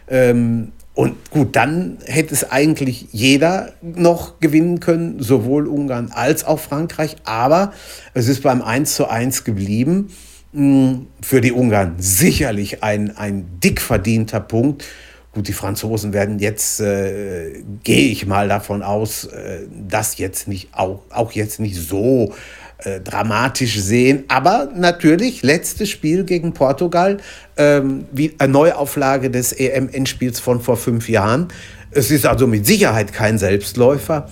[0.08, 6.58] Ähm, und gut, dann hätte es eigentlich jeder noch gewinnen können, sowohl Ungarn als auch
[6.58, 7.16] Frankreich.
[7.24, 7.74] Aber
[8.14, 10.08] es ist beim 1 zu 1 geblieben.
[10.54, 14.86] Hm, für die Ungarn sicherlich ein, ein dick verdienter Punkt.
[15.34, 20.70] Gut, die Franzosen werden jetzt, äh, gehe ich mal davon aus, äh, das jetzt nicht,
[20.72, 22.32] auch, auch jetzt nicht so
[22.78, 24.24] äh, dramatisch sehen.
[24.28, 27.18] Aber natürlich, letztes Spiel gegen Portugal,
[27.56, 31.48] ähm, wie eine Neuauflage des EM-Endspiels von vor fünf Jahren.
[31.90, 34.28] Es ist also mit Sicherheit kein Selbstläufer.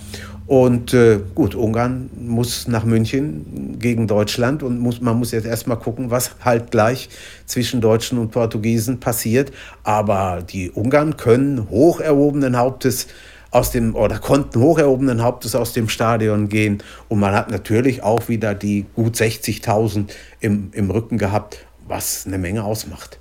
[0.47, 5.79] Und äh, gut, Ungarn muss nach München gegen Deutschland und muss, man muss jetzt erstmal
[5.79, 7.09] gucken, was halt gleich
[7.47, 9.53] zwischen Deutschen und Portugiesen passiert.
[9.85, 13.07] Aber die Ungarn können hoch erhobenen Hauptes
[13.55, 16.83] aus dem oder konnten hoch erhobenen Hauptes aus dem Stadion gehen.
[17.09, 22.39] Und man hat natürlich auch wieder die gut 60.000 im, im Rücken gehabt, was eine
[22.39, 23.19] Menge ausmacht.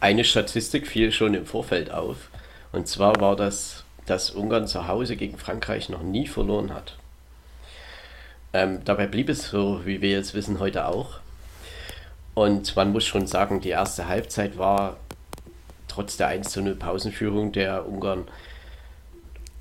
[0.00, 2.16] Eine Statistik fiel schon im Vorfeld auf.
[2.72, 6.98] Und zwar war das, dass Ungarn zu Hause gegen Frankreich noch nie verloren hat.
[8.52, 11.20] Ähm, dabei blieb es so, wie wir jetzt wissen, heute auch.
[12.34, 14.96] Und man muss schon sagen, die erste Halbzeit war
[15.86, 18.24] trotz der 1 0 Pausenführung der Ungarn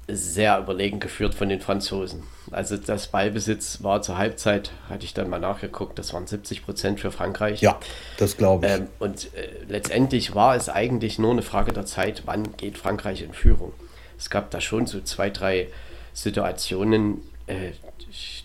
[0.07, 2.23] sehr überlegen geführt von den Franzosen.
[2.51, 6.99] Also das Ballbesitz war zur Halbzeit, hatte ich dann mal nachgeguckt, das waren 70 Prozent
[6.99, 7.61] für Frankreich.
[7.61, 7.79] Ja,
[8.17, 8.71] das glaube ich.
[8.71, 13.23] Ähm, und äh, letztendlich war es eigentlich nur eine Frage der Zeit, wann geht Frankreich
[13.23, 13.73] in Führung.
[14.17, 15.69] Es gab da schon so zwei, drei
[16.13, 17.71] Situationen, äh,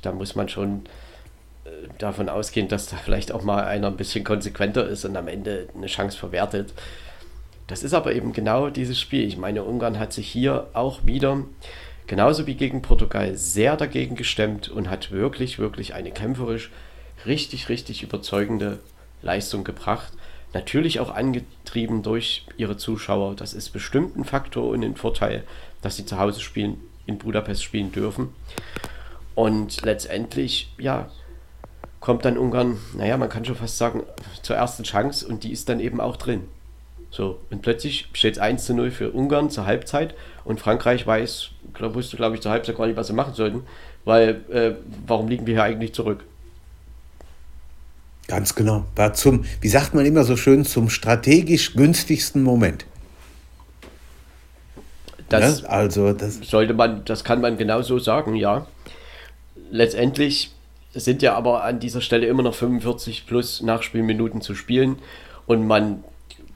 [0.01, 0.85] da muss man schon
[1.65, 5.29] äh, davon ausgehen, dass da vielleicht auch mal einer ein bisschen konsequenter ist und am
[5.29, 6.73] Ende eine Chance verwertet.
[7.71, 9.25] Das ist aber eben genau dieses Spiel.
[9.29, 11.45] Ich meine, Ungarn hat sich hier auch wieder,
[12.09, 16.73] genauso wie gegen Portugal, sehr dagegen gestemmt und hat wirklich, wirklich eine kämpferisch
[17.27, 18.81] richtig, richtig überzeugende
[19.23, 20.13] Leistung gebracht.
[20.53, 23.37] Natürlich auch angetrieben durch ihre Zuschauer.
[23.37, 25.45] Das ist bestimmt ein Faktor und ein Vorteil,
[25.81, 28.31] dass sie zu Hause spielen, in Budapest spielen dürfen.
[29.37, 31.09] Und letztendlich, ja,
[32.01, 34.03] kommt dann Ungarn, naja, man kann schon fast sagen,
[34.43, 36.49] zur ersten Chance und die ist dann eben auch drin.
[37.11, 41.51] So, und plötzlich steht es 1 zu 0 für Ungarn zur Halbzeit und Frankreich weiß,
[41.75, 43.65] glaub, wusste, glaube ich, zur Halbzeit gar nicht, was sie machen sollten,
[44.05, 44.73] weil äh,
[45.07, 46.25] warum liegen wir hier eigentlich zurück?
[48.29, 48.85] Ganz genau.
[48.95, 52.87] War zum, wie sagt man immer so schön, zum strategisch günstigsten Moment.
[55.29, 58.67] Das, ja, also das sollte man, das kann man genau so sagen, ja.
[59.73, 60.53] Letztendlich
[60.93, 64.99] sind ja aber an dieser Stelle immer noch 45 plus Nachspielminuten zu spielen
[65.47, 66.05] und man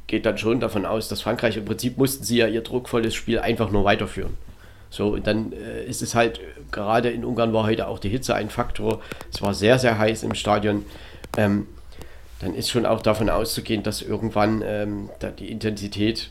[0.06, 3.38] geht dann schon davon aus, dass Frankreich im Prinzip mussten sie ja ihr druckvolles Spiel
[3.38, 4.36] einfach nur weiterführen.
[4.90, 6.40] So, und dann äh, ist es halt,
[6.70, 9.00] gerade in Ungarn war heute auch die Hitze ein Faktor.
[9.32, 10.84] Es war sehr, sehr heiß im Stadion.
[11.36, 11.66] Ähm,
[12.40, 16.30] dann ist schon auch davon auszugehen, dass irgendwann ähm, da die Intensität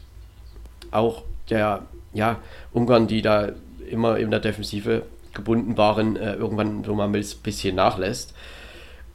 [0.92, 1.84] auch der
[2.14, 2.38] ja,
[2.72, 3.50] Ungarn, die da
[3.90, 8.34] immer in der Defensive gebunden waren, äh, irgendwann so mal ein bisschen nachlässt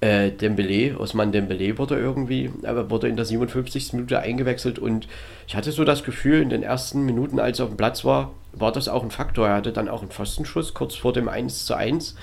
[0.01, 3.95] äh, Dembele, Osman Dembele wurde irgendwie, aber wurde in der 57.
[3.95, 5.09] Minute eingewechselt und
[5.47, 8.33] ich hatte so das Gefühl, in den ersten Minuten, als er auf dem Platz war,
[8.53, 9.49] war das auch ein Faktor.
[9.49, 12.15] Er hatte dann auch einen Pfostenschuss kurz vor dem 1 zu 1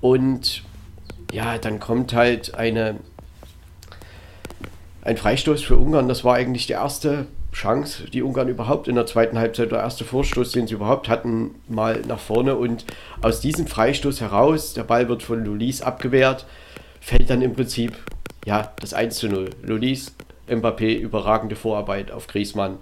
[0.00, 0.62] und
[1.32, 2.96] ja, dann kommt halt eine,
[5.02, 6.08] ein Freistoß für Ungarn.
[6.08, 10.04] Das war eigentlich die erste Chance, die Ungarn überhaupt in der zweiten Halbzeit, der erste
[10.04, 12.56] Vorstoß, den sie überhaupt hatten, mal nach vorne.
[12.56, 12.84] Und
[13.20, 16.46] aus diesem Freistoß heraus, der Ball wird von Lulis abgewehrt,
[17.02, 17.98] fällt dann im Prinzip
[18.46, 19.50] ja, das 1 zu 0.
[19.62, 20.14] Lulis,
[20.48, 22.78] Mbappé, überragende Vorarbeit auf Griezmann.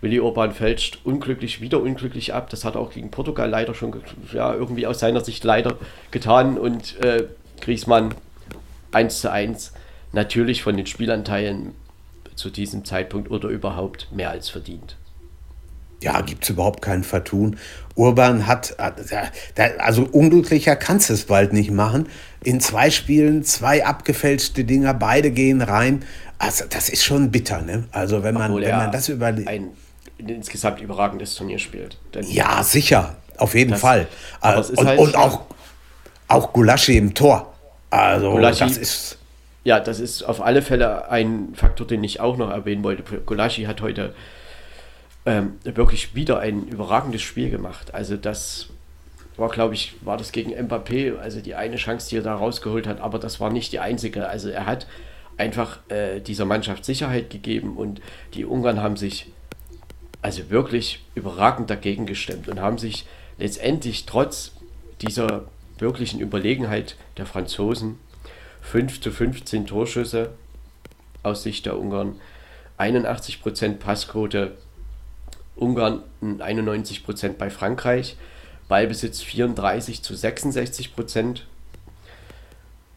[0.00, 2.50] Willi Orban fälscht unglücklich, wieder unglücklich ab.
[2.50, 5.76] Das hat er auch gegen Portugal leider schon, ja, irgendwie aus seiner Sicht leider
[6.10, 6.58] getan.
[6.58, 7.24] Und äh,
[7.60, 8.14] Griezmann
[8.92, 9.72] 1 zu 1.
[10.12, 11.74] Natürlich von den Spielanteilen
[12.34, 14.96] zu diesem Zeitpunkt oder überhaupt mehr als verdient.
[16.04, 17.56] Ja, gibt es überhaupt kein Vertun.
[17.94, 18.76] Urban hat,
[19.78, 22.10] also unglücklicher kannst du es bald nicht machen.
[22.42, 26.04] In zwei Spielen zwei abgefälschte Dinger, beide gehen rein.
[26.38, 27.84] Also das ist schon bitter, ne?
[27.90, 29.48] Also wenn man, wenn man das überlegt.
[29.48, 29.70] Ein
[30.18, 31.96] insgesamt überragendes Turnier spielt.
[32.12, 34.06] Denn ja, sicher, auf jeden das, Fall.
[34.76, 35.46] Und, halt und auch,
[36.28, 37.54] auch Gulaschi im Tor.
[37.88, 39.18] Also Gulaschi, das ist.
[39.62, 43.02] Ja, das ist auf alle Fälle ein Faktor, den ich auch noch erwähnen wollte.
[43.20, 44.14] Gulaschi hat heute
[45.26, 47.94] ähm, wirklich wieder ein überragendes Spiel gemacht.
[47.94, 48.68] Also das
[49.36, 52.86] war, glaube ich, war das gegen Mbappé, also die eine Chance, die er da rausgeholt
[52.86, 54.28] hat, aber das war nicht die einzige.
[54.28, 54.86] Also er hat
[55.36, 58.00] einfach äh, dieser Mannschaft Sicherheit gegeben und
[58.34, 59.32] die Ungarn haben sich
[60.22, 63.06] also wirklich überragend dagegen gestemmt und haben sich
[63.38, 64.52] letztendlich trotz
[65.02, 65.48] dieser
[65.78, 67.98] wirklichen Überlegenheit der Franzosen
[68.62, 70.30] 5 zu 15 Torschüsse
[71.22, 72.20] aus Sicht der Ungarn,
[72.78, 74.56] 81% Passquote,
[75.56, 78.16] Ungarn 91% bei Frankreich,
[78.68, 81.46] Ballbesitz 34 zu 66 Prozent.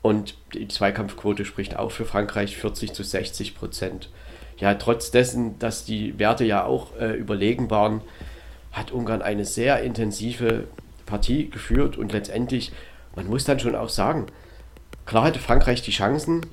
[0.01, 4.09] Und die Zweikampfquote spricht auch für Frankreich 40 zu 60 Prozent.
[4.57, 8.01] Ja, trotz dessen, dass die Werte ja auch äh, überlegen waren,
[8.71, 10.65] hat Ungarn eine sehr intensive
[11.05, 12.71] Partie geführt und letztendlich,
[13.15, 14.27] man muss dann schon auch sagen,
[15.05, 16.45] klar hatte Frankreich die Chancen,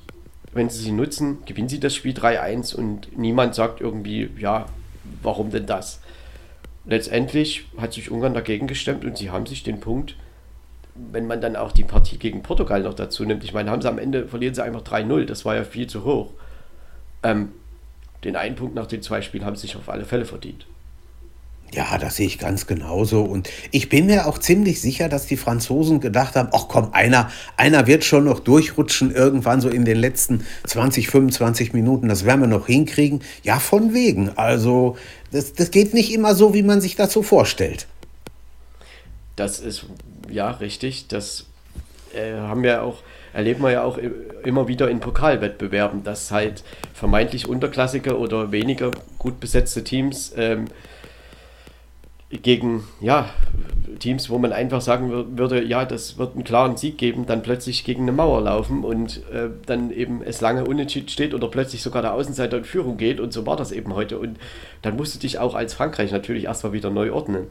[0.53, 4.65] wenn sie sie nutzen, gewinnen sie das Spiel 3-1 und niemand sagt irgendwie, ja,
[5.25, 5.99] warum denn das?
[6.85, 10.15] letztendlich hat sich Ungarn dagegen gestemmt und sie haben sich den Punkt,
[10.93, 13.89] wenn man dann auch die Partie gegen Portugal noch dazu nimmt, ich meine, haben sie
[13.89, 16.31] am Ende, verlieren sie einfach 3-0, das war ja viel zu hoch.
[17.23, 17.51] Ähm,
[18.23, 20.65] den einen Punkt nach den zwei Spielen haben sie sich auf alle Fälle verdient.
[21.73, 23.23] Ja, das sehe ich ganz genauso.
[23.23, 27.29] Und ich bin mir auch ziemlich sicher, dass die Franzosen gedacht haben, ach komm, einer,
[27.57, 32.07] einer wird schon noch durchrutschen irgendwann so in den letzten 20, 25 Minuten.
[32.07, 33.21] Das werden wir noch hinkriegen.
[33.43, 34.29] Ja, von wegen.
[34.37, 34.97] Also
[35.31, 37.87] das, das geht nicht immer so, wie man sich das so vorstellt.
[39.35, 39.85] Das ist
[40.29, 41.07] ja richtig.
[41.07, 41.45] Das
[42.13, 42.99] äh, haben wir auch,
[43.33, 43.99] erleben wir ja auch
[44.45, 46.63] immer wieder in Pokalwettbewerben, dass halt
[46.93, 50.67] vermeintlich unterklassige oder weniger gut besetzte Teams ähm,
[52.29, 53.29] gegen ja,
[53.99, 57.83] Teams, wo man einfach sagen würde, ja, das wird einen klaren Sieg geben, dann plötzlich
[57.83, 62.01] gegen eine Mauer laufen und äh, dann eben es lange unentschieden steht oder plötzlich sogar
[62.01, 64.37] der Außenseiter in Führung geht und so war das eben heute und
[64.81, 67.47] dann musst du dich auch als Frankreich natürlich erstmal wieder neu ordnen.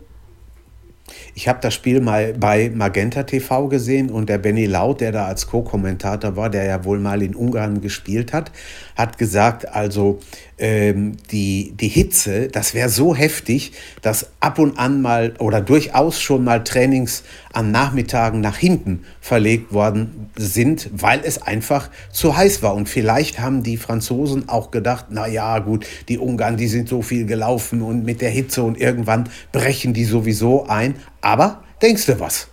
[1.35, 5.27] Ich habe das Spiel mal bei Magenta TV gesehen und der Benny Laut, der da
[5.27, 8.51] als Co-Kommentator war, der ja wohl mal in Ungarn gespielt hat,
[8.97, 10.21] hat gesagt, also
[10.59, 16.21] ähm, die, die Hitze, das wäre so heftig, dass ab und an mal oder durchaus
[16.21, 22.63] schon mal Trainings an Nachmittagen nach hinten verlegt worden sind, weil es einfach zu heiß
[22.63, 22.75] war.
[22.75, 27.03] Und vielleicht haben die Franzosen auch gedacht, na ja, gut, die Ungarn, die sind so
[27.03, 30.95] viel gelaufen und mit der Hitze und irgendwann brechen die sowieso ein.
[31.21, 32.49] Aber denkst du was?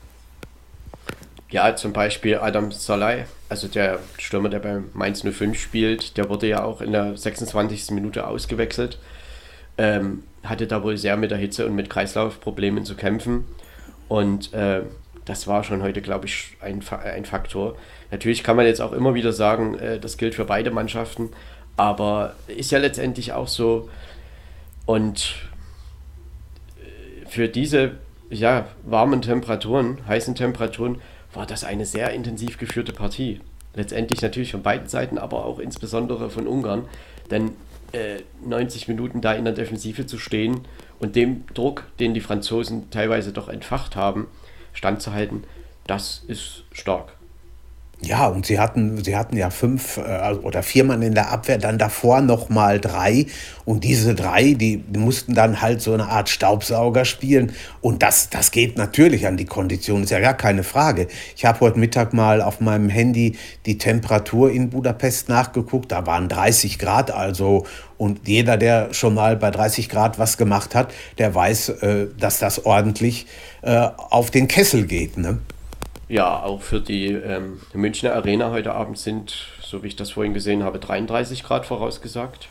[1.50, 6.48] Ja, zum Beispiel Adam Salai, also der Stürmer, der bei Mainz 05 spielt, der wurde
[6.48, 7.92] ja auch in der 26.
[7.92, 8.98] Minute ausgewechselt.
[9.78, 13.44] Ähm, hatte da wohl sehr mit der Hitze und mit Kreislaufproblemen zu kämpfen.
[14.08, 14.84] Und äh,
[15.26, 17.76] das war schon heute, glaube ich, ein, ein Faktor.
[18.10, 21.32] Natürlich kann man jetzt auch immer wieder sagen, äh, das gilt für beide Mannschaften,
[21.76, 23.90] aber ist ja letztendlich auch so.
[24.86, 25.36] Und
[26.80, 27.98] äh, für diese
[28.30, 31.02] ja, warmen Temperaturen, heißen Temperaturen,
[31.34, 33.40] war das eine sehr intensiv geführte Partie.
[33.74, 36.86] Letztendlich natürlich von beiden Seiten, aber auch insbesondere von Ungarn.
[37.30, 37.52] Denn
[37.94, 40.62] äh, 90 Minuten da in der Defensive zu stehen
[41.00, 44.28] und dem Druck, den die Franzosen teilweise doch entfacht haben,
[44.74, 45.44] standzuhalten,
[45.88, 47.14] das ist stark.
[48.04, 51.60] Ja, und sie hatten, sie hatten ja fünf äh, oder vier Mann in der Abwehr,
[51.60, 53.28] dann davor nochmal drei.
[53.64, 57.52] Und diese drei, die mussten dann halt so eine Art Staubsauger spielen.
[57.80, 61.10] Und das, das geht natürlich an die Kondition, ist ja gar keine Frage.
[61.36, 63.38] Ich habe heute Mittag mal auf meinem Handy
[63.68, 65.92] die Temperatur in Budapest nachgeguckt.
[65.92, 67.68] Da waren 30 Grad, also
[68.00, 72.40] und jeder, der schon mal bei 30 Grad was gemacht hat, der weiß, äh, dass
[72.40, 73.28] das ordentlich
[73.62, 75.18] äh, auf den Kessel geht.
[75.18, 75.38] Ne?
[76.12, 80.34] Ja, auch für die ähm, Münchner Arena heute Abend sind, so wie ich das vorhin
[80.34, 82.50] gesehen habe, 33 Grad vorausgesagt.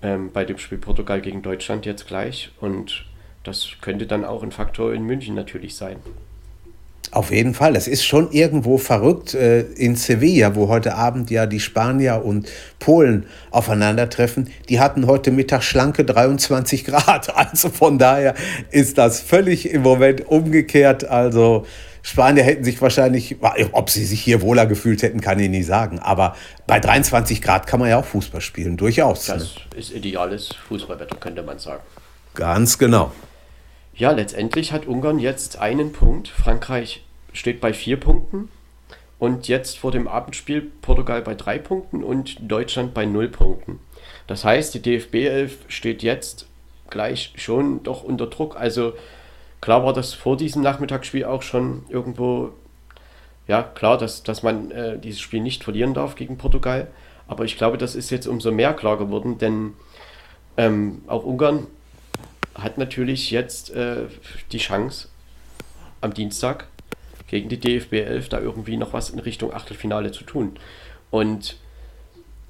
[0.00, 2.50] Ähm, bei dem Spiel Portugal gegen Deutschland jetzt gleich.
[2.58, 3.04] Und
[3.44, 5.96] das könnte dann auch ein Faktor in München natürlich sein.
[7.10, 7.76] Auf jeden Fall.
[7.76, 12.48] Es ist schon irgendwo verrückt äh, in Sevilla, wo heute Abend ja die Spanier und
[12.78, 14.48] Polen aufeinandertreffen.
[14.70, 17.28] Die hatten heute Mittag schlanke 23 Grad.
[17.36, 18.34] Also von daher
[18.70, 21.04] ist das völlig im Moment umgekehrt.
[21.04, 21.66] Also
[22.02, 23.36] Spanier hätten sich wahrscheinlich,
[23.72, 25.98] ob sie sich hier wohler gefühlt hätten, kann ich nicht sagen.
[25.98, 26.36] Aber
[26.66, 29.26] bei 23 Grad kann man ja auch Fußball spielen, durchaus.
[29.26, 29.78] Das ne?
[29.78, 31.82] ist ideales Fußballwetter, könnte man sagen.
[32.34, 33.12] Ganz genau.
[33.94, 36.28] Ja, letztendlich hat Ungarn jetzt einen Punkt.
[36.28, 38.48] Frankreich steht bei vier Punkten.
[39.18, 43.80] Und jetzt vor dem Abendspiel Portugal bei drei Punkten und Deutschland bei null Punkten.
[44.28, 46.46] Das heißt, die DFB 11 steht jetzt
[46.88, 48.56] gleich schon doch unter Druck.
[48.56, 48.92] Also
[49.60, 52.50] klar war das vor diesem Nachmittagsspiel auch schon irgendwo,
[53.46, 56.88] ja klar, dass, dass man äh, dieses Spiel nicht verlieren darf gegen Portugal.
[57.26, 59.74] Aber ich glaube, das ist jetzt umso mehr klar geworden, denn
[60.56, 61.66] ähm, auch Ungarn
[62.54, 64.06] hat natürlich jetzt äh,
[64.50, 65.08] die Chance
[66.00, 66.66] am Dienstag
[67.28, 70.56] gegen die DFB 11 da irgendwie noch was in Richtung Achtelfinale zu tun.
[71.10, 71.56] Und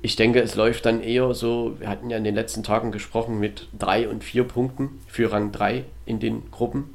[0.00, 3.40] ich denke, es läuft dann eher so, wir hatten ja in den letzten Tagen gesprochen
[3.40, 6.94] mit drei und vier Punkten für Rang 3 in den Gruppen.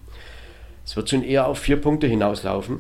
[0.85, 2.79] Es wird schon eher auf vier Punkte hinauslaufen.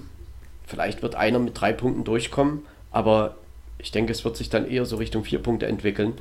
[0.65, 3.35] Vielleicht wird einer mit drei Punkten durchkommen, aber
[3.77, 6.13] ich denke, es wird sich dann eher so Richtung vier Punkte entwickeln.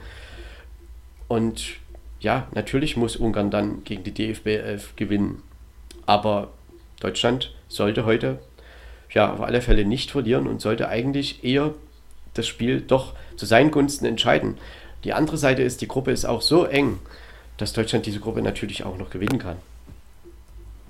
[1.28, 1.74] Und
[2.20, 5.42] ja, natürlich muss Ungarn dann gegen die DFB 11 gewinnen.
[6.06, 6.48] Aber
[7.00, 8.38] Deutschland sollte heute
[9.10, 11.74] ja auf alle Fälle nicht verlieren und sollte eigentlich eher
[12.34, 14.58] das Spiel doch zu seinen Gunsten entscheiden.
[15.04, 16.98] Die andere Seite ist, die Gruppe ist auch so eng,
[17.56, 19.56] dass Deutschland diese Gruppe natürlich auch noch gewinnen kann.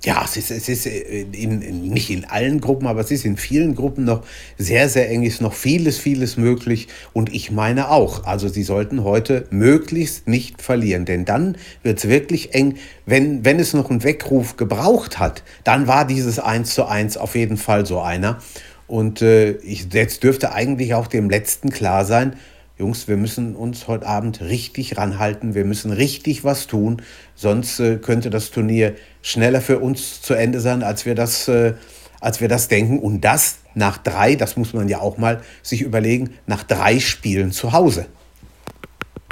[0.05, 3.37] Ja, es ist, es ist äh, in, nicht in allen Gruppen, aber es ist in
[3.37, 4.23] vielen Gruppen noch
[4.57, 6.89] sehr, sehr eng, ist noch vieles, vieles möglich.
[7.13, 12.09] Und ich meine auch, also sie sollten heute möglichst nicht verlieren, denn dann wird es
[12.09, 12.75] wirklich eng.
[13.05, 17.35] Wenn, wenn es noch einen Weckruf gebraucht hat, dann war dieses 1 zu 1 auf
[17.35, 18.39] jeden Fall so einer.
[18.87, 22.35] Und äh, ich, jetzt dürfte eigentlich auch dem Letzten klar sein,
[22.77, 27.03] Jungs, wir müssen uns heute Abend richtig ranhalten, wir müssen richtig was tun,
[27.35, 31.75] sonst äh, könnte das Turnier schneller für uns zu Ende sein, als wir das, äh,
[32.19, 32.97] als wir das denken.
[32.97, 37.51] Und das nach drei, das muss man ja auch mal sich überlegen, nach drei Spielen
[37.51, 38.07] zu Hause.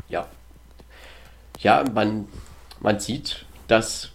[0.08, 0.28] Ja.
[1.60, 2.28] Ja, man,
[2.80, 4.10] man sieht, dass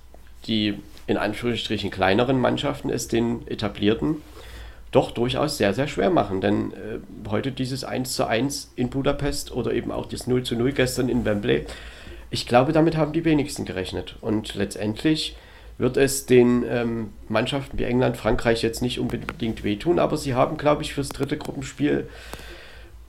[0.47, 4.22] die in Anführungsstrichen kleineren Mannschaften es den etablierten
[4.97, 6.40] doch durchaus sehr, sehr schwer machen.
[6.40, 10.57] Denn äh, heute dieses 1 zu 1 in Budapest oder eben auch das 0 zu
[10.57, 11.66] 0 gestern in Wembley,
[12.30, 14.16] ich glaube, damit haben die wenigsten gerechnet.
[14.22, 15.36] Und letztendlich
[15.76, 20.57] wird es den ähm, Mannschaften wie England, Frankreich jetzt nicht unbedingt wehtun, aber sie haben,
[20.57, 22.09] glaube ich, fürs dritte Gruppenspiel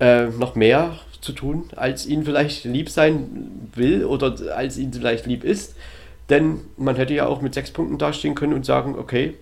[0.01, 5.25] äh, noch mehr zu tun, als ihnen vielleicht lieb sein will oder als ihnen vielleicht
[5.25, 5.75] lieb ist.
[6.29, 9.35] Denn man hätte ja auch mit sechs Punkten dastehen können und sagen, okay,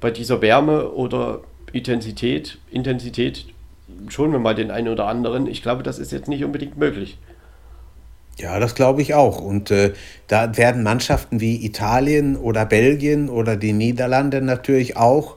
[0.00, 1.40] bei dieser Wärme oder
[1.72, 3.46] Intensität, Intensität
[4.08, 5.46] schon wir mal den einen oder anderen.
[5.46, 7.18] Ich glaube, das ist jetzt nicht unbedingt möglich.
[8.38, 9.40] Ja, das glaube ich auch.
[9.40, 9.94] Und äh,
[10.28, 15.36] da werden Mannschaften wie Italien oder Belgien oder die Niederlande natürlich auch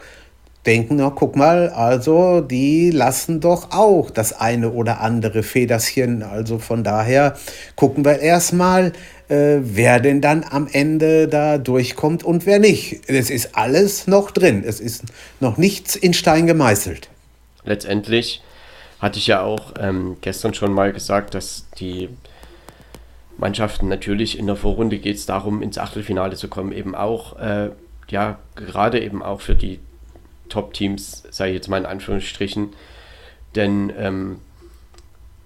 [0.65, 6.23] denken, na, guck mal, also die lassen doch auch das eine oder andere Federchen.
[6.23, 7.35] Also von daher
[7.75, 8.93] gucken wir erstmal,
[9.29, 13.01] äh, wer denn dann am Ende da durchkommt und wer nicht.
[13.07, 14.63] Es ist alles noch drin.
[14.65, 15.05] Es ist
[15.39, 17.09] noch nichts in Stein gemeißelt.
[17.63, 18.43] Letztendlich
[18.99, 22.09] hatte ich ja auch ähm, gestern schon mal gesagt, dass die
[23.37, 27.71] Mannschaften natürlich in der Vorrunde geht es darum, ins Achtelfinale zu kommen, eben auch, äh,
[28.09, 29.79] ja, gerade eben auch für die
[30.51, 32.69] Top-Teams, sei jetzt mal in Anführungsstrichen,
[33.55, 34.39] denn ähm,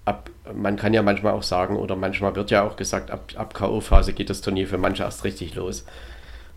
[0.04, 3.54] ab, man kann ja manchmal auch sagen, oder manchmal wird ja auch gesagt, ab, ab
[3.54, 5.84] K.O.-Phase geht das Turnier für manche erst richtig los.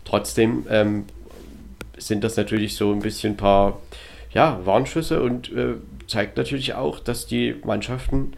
[0.04, 1.04] Trotzdem ähm,
[1.98, 3.80] sind das natürlich so ein bisschen ein paar
[4.32, 5.74] ja, Warnschüsse und äh,
[6.06, 8.34] zeigt natürlich auch, dass die Mannschaften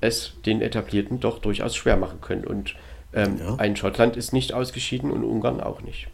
[0.00, 2.44] es den Etablierten doch durchaus schwer machen können.
[2.44, 2.76] Und
[3.14, 3.56] ähm, ja.
[3.56, 6.08] ein Schottland ist nicht ausgeschieden und Ungarn auch nicht.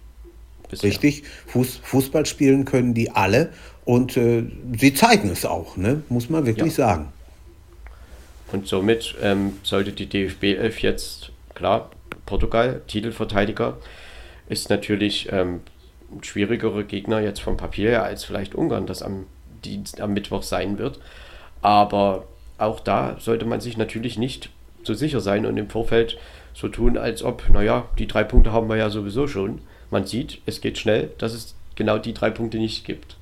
[0.73, 0.89] Bisher.
[0.89, 3.51] Richtig, Fuß, Fußball spielen können die alle
[3.85, 4.45] und äh,
[4.79, 6.03] sie zeigen es auch, ne?
[6.09, 6.87] muss man wirklich ja.
[6.87, 7.12] sagen.
[8.53, 11.91] Und somit ähm, sollte die DFB 11 jetzt, klar,
[12.25, 13.77] Portugal, Titelverteidiger,
[14.49, 15.61] ist natürlich ähm,
[16.11, 19.27] ein schwierigerer Gegner jetzt vom Papier her als vielleicht Ungarn, das am,
[19.64, 21.01] Dienst, am Mittwoch sein wird.
[21.61, 22.25] Aber
[22.57, 24.49] auch da sollte man sich natürlich nicht
[24.85, 26.16] so sicher sein und im Vorfeld
[26.55, 29.61] so tun, als ob, naja, die drei Punkte haben wir ja sowieso schon.
[29.93, 33.18] Man sieht, es geht schnell, dass es genau die drei Punkte nicht gibt.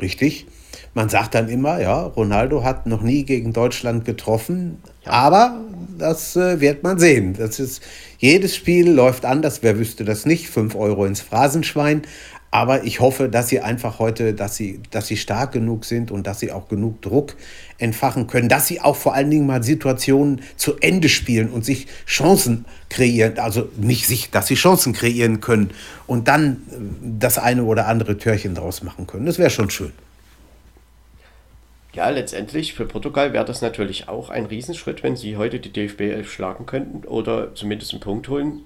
[0.00, 0.46] Richtig.
[0.94, 5.12] Man sagt dann immer, ja, Ronaldo hat noch nie gegen Deutschland getroffen, ja.
[5.12, 5.60] aber
[5.98, 7.34] das äh, wird man sehen.
[7.34, 7.82] Das ist,
[8.18, 12.02] jedes Spiel läuft anders, wer wüsste das nicht, 5 Euro ins Phrasenschwein.
[12.50, 16.26] Aber ich hoffe, dass sie einfach heute, dass sie, dass sie stark genug sind und
[16.26, 17.36] dass sie auch genug Druck
[17.78, 21.86] entfachen können, dass sie auch vor allen Dingen mal Situationen zu Ende spielen und sich
[22.06, 25.70] Chancen kreieren, also nicht sich, dass sie Chancen kreieren können
[26.06, 29.26] und dann äh, das eine oder andere Türchen draus machen können.
[29.26, 29.92] Das wäre schon schön.
[31.92, 36.02] Ja, letztendlich für Portugal wäre das natürlich auch ein Riesenschritt, wenn sie heute die DFB
[36.02, 38.62] 11 schlagen könnten oder zumindest einen Punkt holen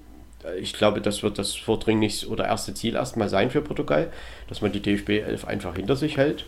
[0.58, 4.12] ich glaube, das wird das vordringlichste oder erste Ziel erstmal sein für Portugal,
[4.48, 6.44] dass man die DFB 11 einfach hinter sich hält.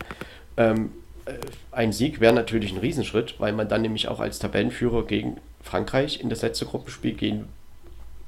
[0.57, 0.91] Ähm,
[1.25, 1.33] äh,
[1.71, 6.19] ein Sieg wäre natürlich ein Riesenschritt, weil man dann nämlich auch als Tabellenführer gegen Frankreich
[6.21, 7.47] in das letzte Gruppenspiel gehen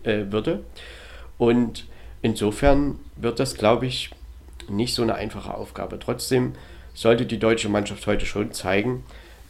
[0.04, 0.64] äh, würde.
[1.38, 1.86] Und
[2.22, 4.12] insofern wird das, glaube ich,
[4.70, 6.00] nicht so eine einfache Aufgabe.
[6.00, 6.54] Trotzdem
[6.94, 9.04] sollte die deutsche Mannschaft heute schon zeigen,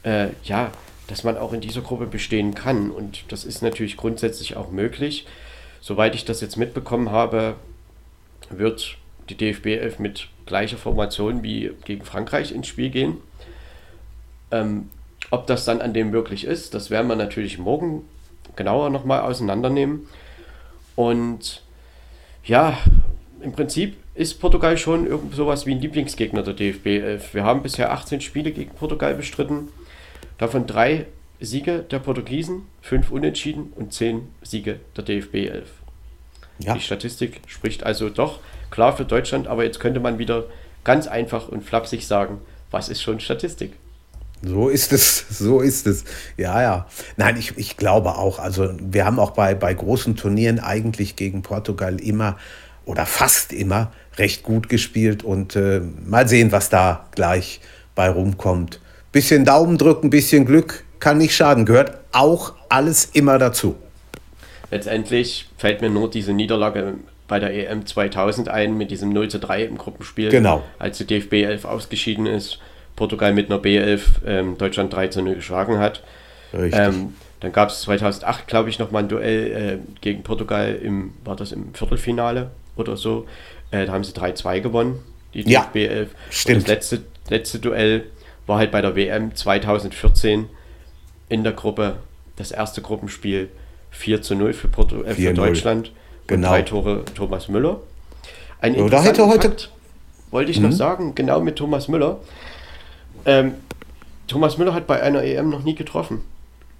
[0.03, 0.71] äh, ja,
[1.07, 2.89] dass man auch in dieser Gruppe bestehen kann.
[2.89, 5.25] Und das ist natürlich grundsätzlich auch möglich.
[5.85, 7.57] Soweit ich das jetzt mitbekommen habe,
[8.49, 8.97] wird
[9.29, 13.17] die DFB 11 mit gleicher Formation wie gegen Frankreich ins Spiel gehen.
[14.49, 14.89] Ähm,
[15.29, 18.01] ob das dann an dem wirklich ist, das werden wir natürlich morgen
[18.55, 20.07] genauer nochmal auseinandernehmen.
[20.95, 21.61] Und
[22.43, 22.79] ja,
[23.41, 27.35] im Prinzip ist Portugal schon irgend sowas wie ein Lieblingsgegner der DFB 11.
[27.35, 29.67] Wir haben bisher 18 Spiele gegen Portugal bestritten,
[30.39, 31.05] davon drei
[31.39, 35.69] Siege der Portugiesen, fünf Unentschieden und zehn Siege der DFB 11.
[36.59, 36.73] Ja.
[36.73, 40.45] Die Statistik spricht also doch klar für Deutschland, aber jetzt könnte man wieder
[40.83, 42.39] ganz einfach und flapsig sagen,
[42.71, 43.73] was ist schon Statistik?
[44.41, 46.03] So ist es, so ist es.
[46.37, 46.87] Ja, ja.
[47.17, 48.39] Nein, ich, ich glaube auch.
[48.39, 52.37] Also wir haben auch bei, bei großen Turnieren eigentlich gegen Portugal immer
[52.85, 57.59] oder fast immer recht gut gespielt und äh, mal sehen, was da gleich
[57.95, 58.79] bei rumkommt.
[59.11, 63.75] Bisschen Daumen drücken, bisschen Glück kann nicht schaden, gehört auch alles immer dazu.
[64.71, 66.95] Letztendlich fällt mir nur diese Niederlage
[67.27, 70.63] bei der EM 2000 ein mit diesem 0 zu 3 im Gruppenspiel, genau.
[70.79, 72.57] als die DFB 11 ausgeschieden ist.
[72.95, 76.01] Portugal mit einer B11 ähm, Deutschland 3 zu 0 geschlagen hat.
[76.53, 81.35] Ähm, dann gab es 2008, glaube ich, nochmal ein Duell äh, gegen Portugal, im, war
[81.35, 83.27] das im Viertelfinale oder so.
[83.69, 85.03] Äh, da haben sie 3-2 gewonnen,
[85.35, 86.09] die ja, DFB 11.
[86.31, 86.55] Stimmt.
[86.55, 88.05] Und das letzte, letzte Duell
[88.47, 90.49] war halt bei der WM 2014
[91.29, 91.97] in der Gruppe,
[92.35, 93.49] das erste Gruppenspiel
[93.91, 95.91] 4 zu 0 für, Porto, äh, für Deutschland.
[96.27, 96.49] Genau.
[96.49, 97.79] Drei Tore Thomas Müller.
[98.59, 99.49] Ein Oder hätte heute.
[99.49, 99.71] Fakt,
[100.31, 100.69] wollte ich mhm.
[100.69, 102.19] noch sagen, genau mit Thomas Müller.
[103.25, 103.53] Ähm,
[104.27, 106.23] Thomas Müller hat bei einer EM noch nie getroffen.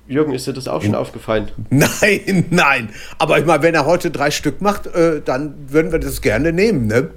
[0.07, 1.51] Jürgen, ist dir das auch schon In, aufgefallen?
[1.69, 2.89] Nein, nein.
[3.17, 6.53] Aber ich meine, wenn er heute drei Stück macht, äh, dann würden wir das gerne
[6.53, 7.09] nehmen, ne?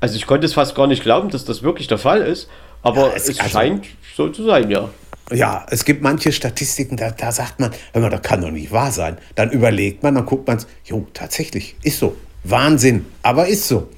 [0.00, 2.48] Also ich konnte es fast gar nicht glauben, dass das wirklich der Fall ist.
[2.82, 4.90] Aber ja, es, es also, scheint so zu sein, ja.
[5.32, 8.72] Ja, es gibt manche Statistiken, da, da sagt man, hör mal, das kann doch nicht
[8.72, 9.16] wahr sein.
[9.34, 12.16] Dann überlegt man, dann guckt man es, jo, tatsächlich, ist so.
[12.42, 13.88] Wahnsinn, aber ist so.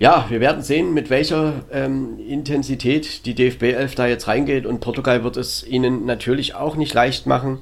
[0.00, 4.80] Ja, wir werden sehen, mit welcher ähm, Intensität die DFB 11 da jetzt reingeht und
[4.80, 7.60] Portugal wird es ihnen natürlich auch nicht leicht machen.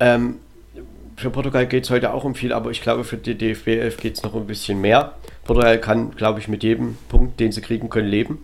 [0.00, 0.36] Ähm,
[1.16, 3.96] für Portugal geht es heute auch um viel, aber ich glaube, für die DFB 11
[3.98, 5.12] geht es noch ein bisschen mehr.
[5.44, 8.38] Portugal kann, glaube ich, mit jedem Punkt, den sie kriegen können, leben.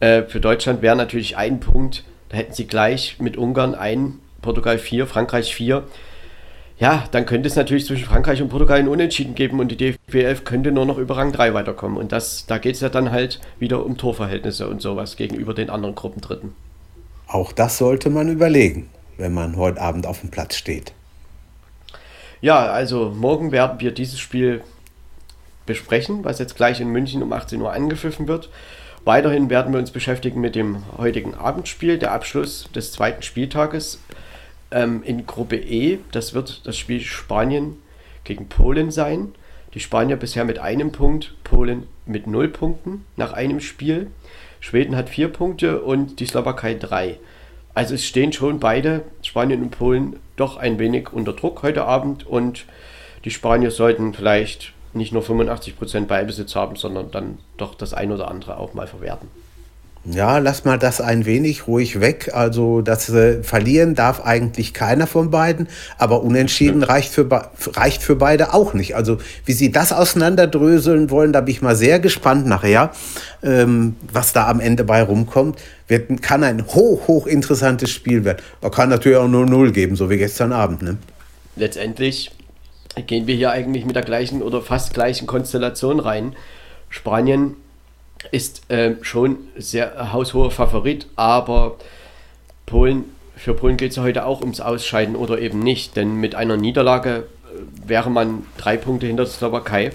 [0.00, 4.78] Äh, für Deutschland wäre natürlich ein Punkt, da hätten sie gleich mit Ungarn ein, Portugal
[4.78, 5.84] 4, Frankreich 4
[6.80, 10.14] ja, dann könnte es natürlich zwischen Frankreich und Portugal ein Unentschieden geben und die DFB
[10.14, 11.98] 11 könnte nur noch über Rang 3 weiterkommen.
[11.98, 15.68] Und das, da geht es ja dann halt wieder um Torverhältnisse und sowas gegenüber den
[15.68, 16.54] anderen Gruppendritten.
[17.28, 18.88] Auch das sollte man überlegen,
[19.18, 20.94] wenn man heute Abend auf dem Platz steht.
[22.40, 24.62] Ja, also morgen werden wir dieses Spiel
[25.66, 28.48] besprechen, was jetzt gleich in München um 18 Uhr angepfiffen wird.
[29.04, 34.00] Weiterhin werden wir uns beschäftigen mit dem heutigen Abendspiel, der Abschluss des zweiten Spieltages
[34.70, 37.78] ähm, in Gruppe E, das wird das Spiel Spanien
[38.24, 39.34] gegen Polen sein.
[39.72, 44.10] Die Spanier bisher mit einem Punkt, Polen mit null Punkten nach einem Spiel.
[44.58, 47.18] Schweden hat vier Punkte und die Slowakei drei.
[47.72, 52.26] Also es stehen schon beide, Spanien und Polen, doch ein wenig unter Druck heute Abend
[52.26, 52.66] und
[53.24, 58.28] die Spanier sollten vielleicht nicht nur 85% Ballbesitz haben, sondern dann doch das ein oder
[58.28, 59.28] andere auch mal verwerten.
[60.06, 62.30] Ja, lass mal das ein wenig ruhig weg.
[62.32, 65.68] Also das äh, Verlieren darf eigentlich keiner von beiden,
[65.98, 67.28] aber Unentschieden reicht für,
[67.74, 68.96] reicht für beide auch nicht.
[68.96, 72.92] Also wie sie das auseinanderdröseln wollen, da bin ich mal sehr gespannt nachher,
[73.42, 75.58] ähm, was da am Ende bei rumkommt.
[75.86, 78.38] Wird, kann ein hoch, hoch interessantes Spiel werden.
[78.62, 80.80] Man kann natürlich auch nur Null geben, so wie gestern Abend.
[80.80, 80.96] Ne?
[81.56, 82.30] Letztendlich
[83.06, 86.34] gehen wir hier eigentlich mit der gleichen oder fast gleichen Konstellation rein.
[86.88, 87.56] Spanien
[88.32, 91.76] ist äh, schon sehr haushoher Favorit, aber
[92.66, 93.04] Polen,
[93.36, 96.56] für Polen geht es ja heute auch ums Ausscheiden oder eben nicht, denn mit einer
[96.56, 99.92] Niederlage äh, wäre man drei Punkte hinter der Slowakei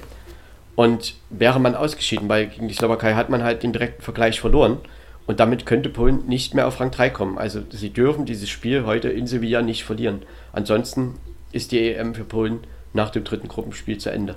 [0.76, 4.80] und wäre man ausgeschieden, weil gegen die Slowakei hat man halt den direkten Vergleich verloren
[5.28, 7.38] und damit könnte Polen nicht mehr auf Rang 3 kommen.
[7.38, 10.22] Also sie dürfen dieses Spiel heute in Sevilla nicht verlieren.
[10.54, 11.16] Ansonsten
[11.52, 12.60] ist die EM für Polen
[12.96, 14.36] nach dem dritten Gruppenspiel zu Ende.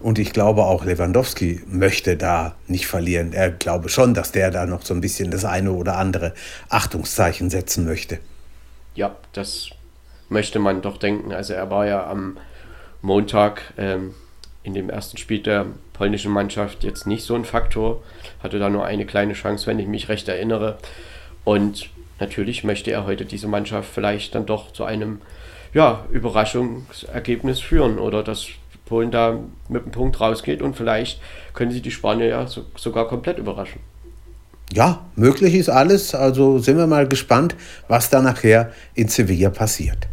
[0.00, 3.32] Und ich glaube auch Lewandowski möchte da nicht verlieren.
[3.32, 6.34] Er glaube schon, dass der da noch so ein bisschen das eine oder andere
[6.70, 8.18] Achtungszeichen setzen möchte.
[8.96, 9.70] Ja, das
[10.28, 11.32] möchte man doch denken.
[11.32, 12.36] Also er war ja am
[13.00, 14.14] Montag ähm,
[14.64, 18.02] in dem ersten Spiel der polnischen Mannschaft jetzt nicht so ein Faktor.
[18.42, 20.78] Hatte da nur eine kleine Chance, wenn ich mich recht erinnere.
[21.44, 25.20] Und natürlich möchte er heute diese Mannschaft vielleicht dann doch zu einem
[25.72, 28.48] ja, Überraschungsergebnis führen oder dass
[28.86, 31.20] Polen da mit dem Punkt rausgeht und vielleicht
[31.54, 33.80] können sie die Spanier ja so, sogar komplett überraschen.
[34.72, 36.14] Ja, möglich ist alles.
[36.14, 37.54] Also sind wir mal gespannt,
[37.88, 40.08] was da nachher in Sevilla passiert.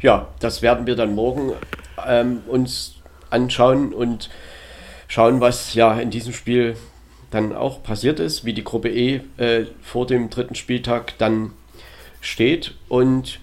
[0.00, 1.52] Ja, das werden wir dann morgen
[2.06, 2.96] ähm, uns
[3.30, 4.30] anschauen und
[5.08, 6.76] schauen, was ja in diesem Spiel
[7.30, 11.50] dann auch passiert ist, wie die Gruppe E äh, vor dem dritten Spieltag dann
[12.20, 12.74] steht.
[12.88, 13.40] Und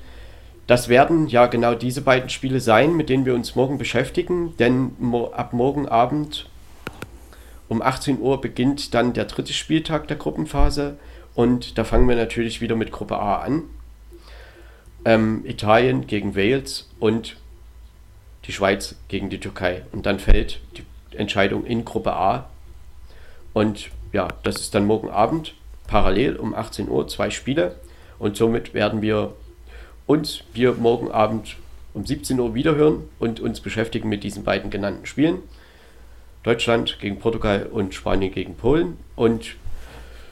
[0.73, 4.95] das werden ja genau diese beiden Spiele sein, mit denen wir uns morgen beschäftigen, denn
[4.97, 6.49] mo ab morgen Abend
[7.69, 10.97] um 18 Uhr beginnt dann der dritte Spieltag der Gruppenphase
[11.35, 13.65] und da fangen wir natürlich wieder mit Gruppe A an.
[15.05, 17.37] Ähm, Italien gegen Wales und
[18.45, 19.83] die Schweiz gegen die Türkei.
[19.91, 22.49] Und dann fällt die Entscheidung in Gruppe A.
[23.53, 25.53] Und ja, das ist dann morgen Abend
[25.85, 27.75] parallel um 18 Uhr zwei Spiele.
[28.17, 29.35] Und somit werden wir
[30.05, 31.55] uns wir morgen Abend
[31.93, 35.39] um 17 Uhr wiederhören und uns beschäftigen mit diesen beiden genannten Spielen.
[36.43, 38.97] Deutschland gegen Portugal und Spanien gegen Polen.
[39.15, 39.55] Und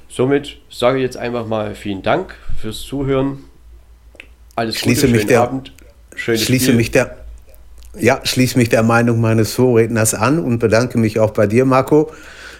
[0.09, 3.45] somit sage ich jetzt einfach mal vielen Dank fürs Zuhören.
[4.55, 5.71] Alles schließe Gute, mich der, Abend.
[6.15, 6.75] Schönes schließe Spiel.
[6.75, 7.17] mich der
[7.99, 12.11] ja, schließe mich der Meinung meines Vorredners an und bedanke mich auch bei dir, Marco.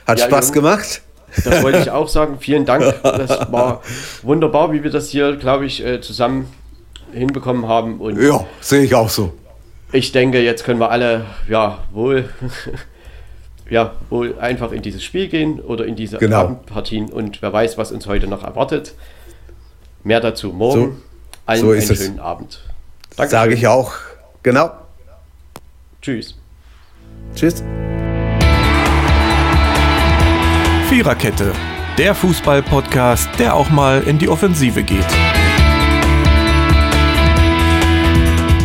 [0.05, 1.01] Hat ja, Spaß Jung, gemacht.
[1.45, 2.37] Das wollte ich auch sagen.
[2.39, 2.83] Vielen Dank.
[3.01, 3.81] Das war
[4.23, 6.47] wunderbar, wie wir das hier, glaube ich, äh, zusammen
[7.13, 7.99] hinbekommen haben.
[7.99, 9.33] Und ja, sehe ich auch so.
[9.91, 12.29] Ich denke, jetzt können wir alle ja wohl,
[13.69, 16.41] ja, wohl einfach in dieses Spiel gehen oder in diese genau.
[16.41, 18.93] Abendpartien und wer weiß, was uns heute noch erwartet.
[20.03, 20.81] Mehr dazu morgen.
[20.81, 20.97] So,
[21.45, 22.21] Allen so einen schönen es.
[22.21, 22.59] Abend.
[23.15, 23.31] Danke.
[23.31, 23.93] Sage ich auch.
[24.43, 24.71] Genau.
[26.01, 26.35] Tschüss.
[27.35, 27.63] Tschüss.
[30.89, 31.53] Viererkette,
[31.97, 35.07] der Fußball-Podcast, der auch mal in die Offensive geht.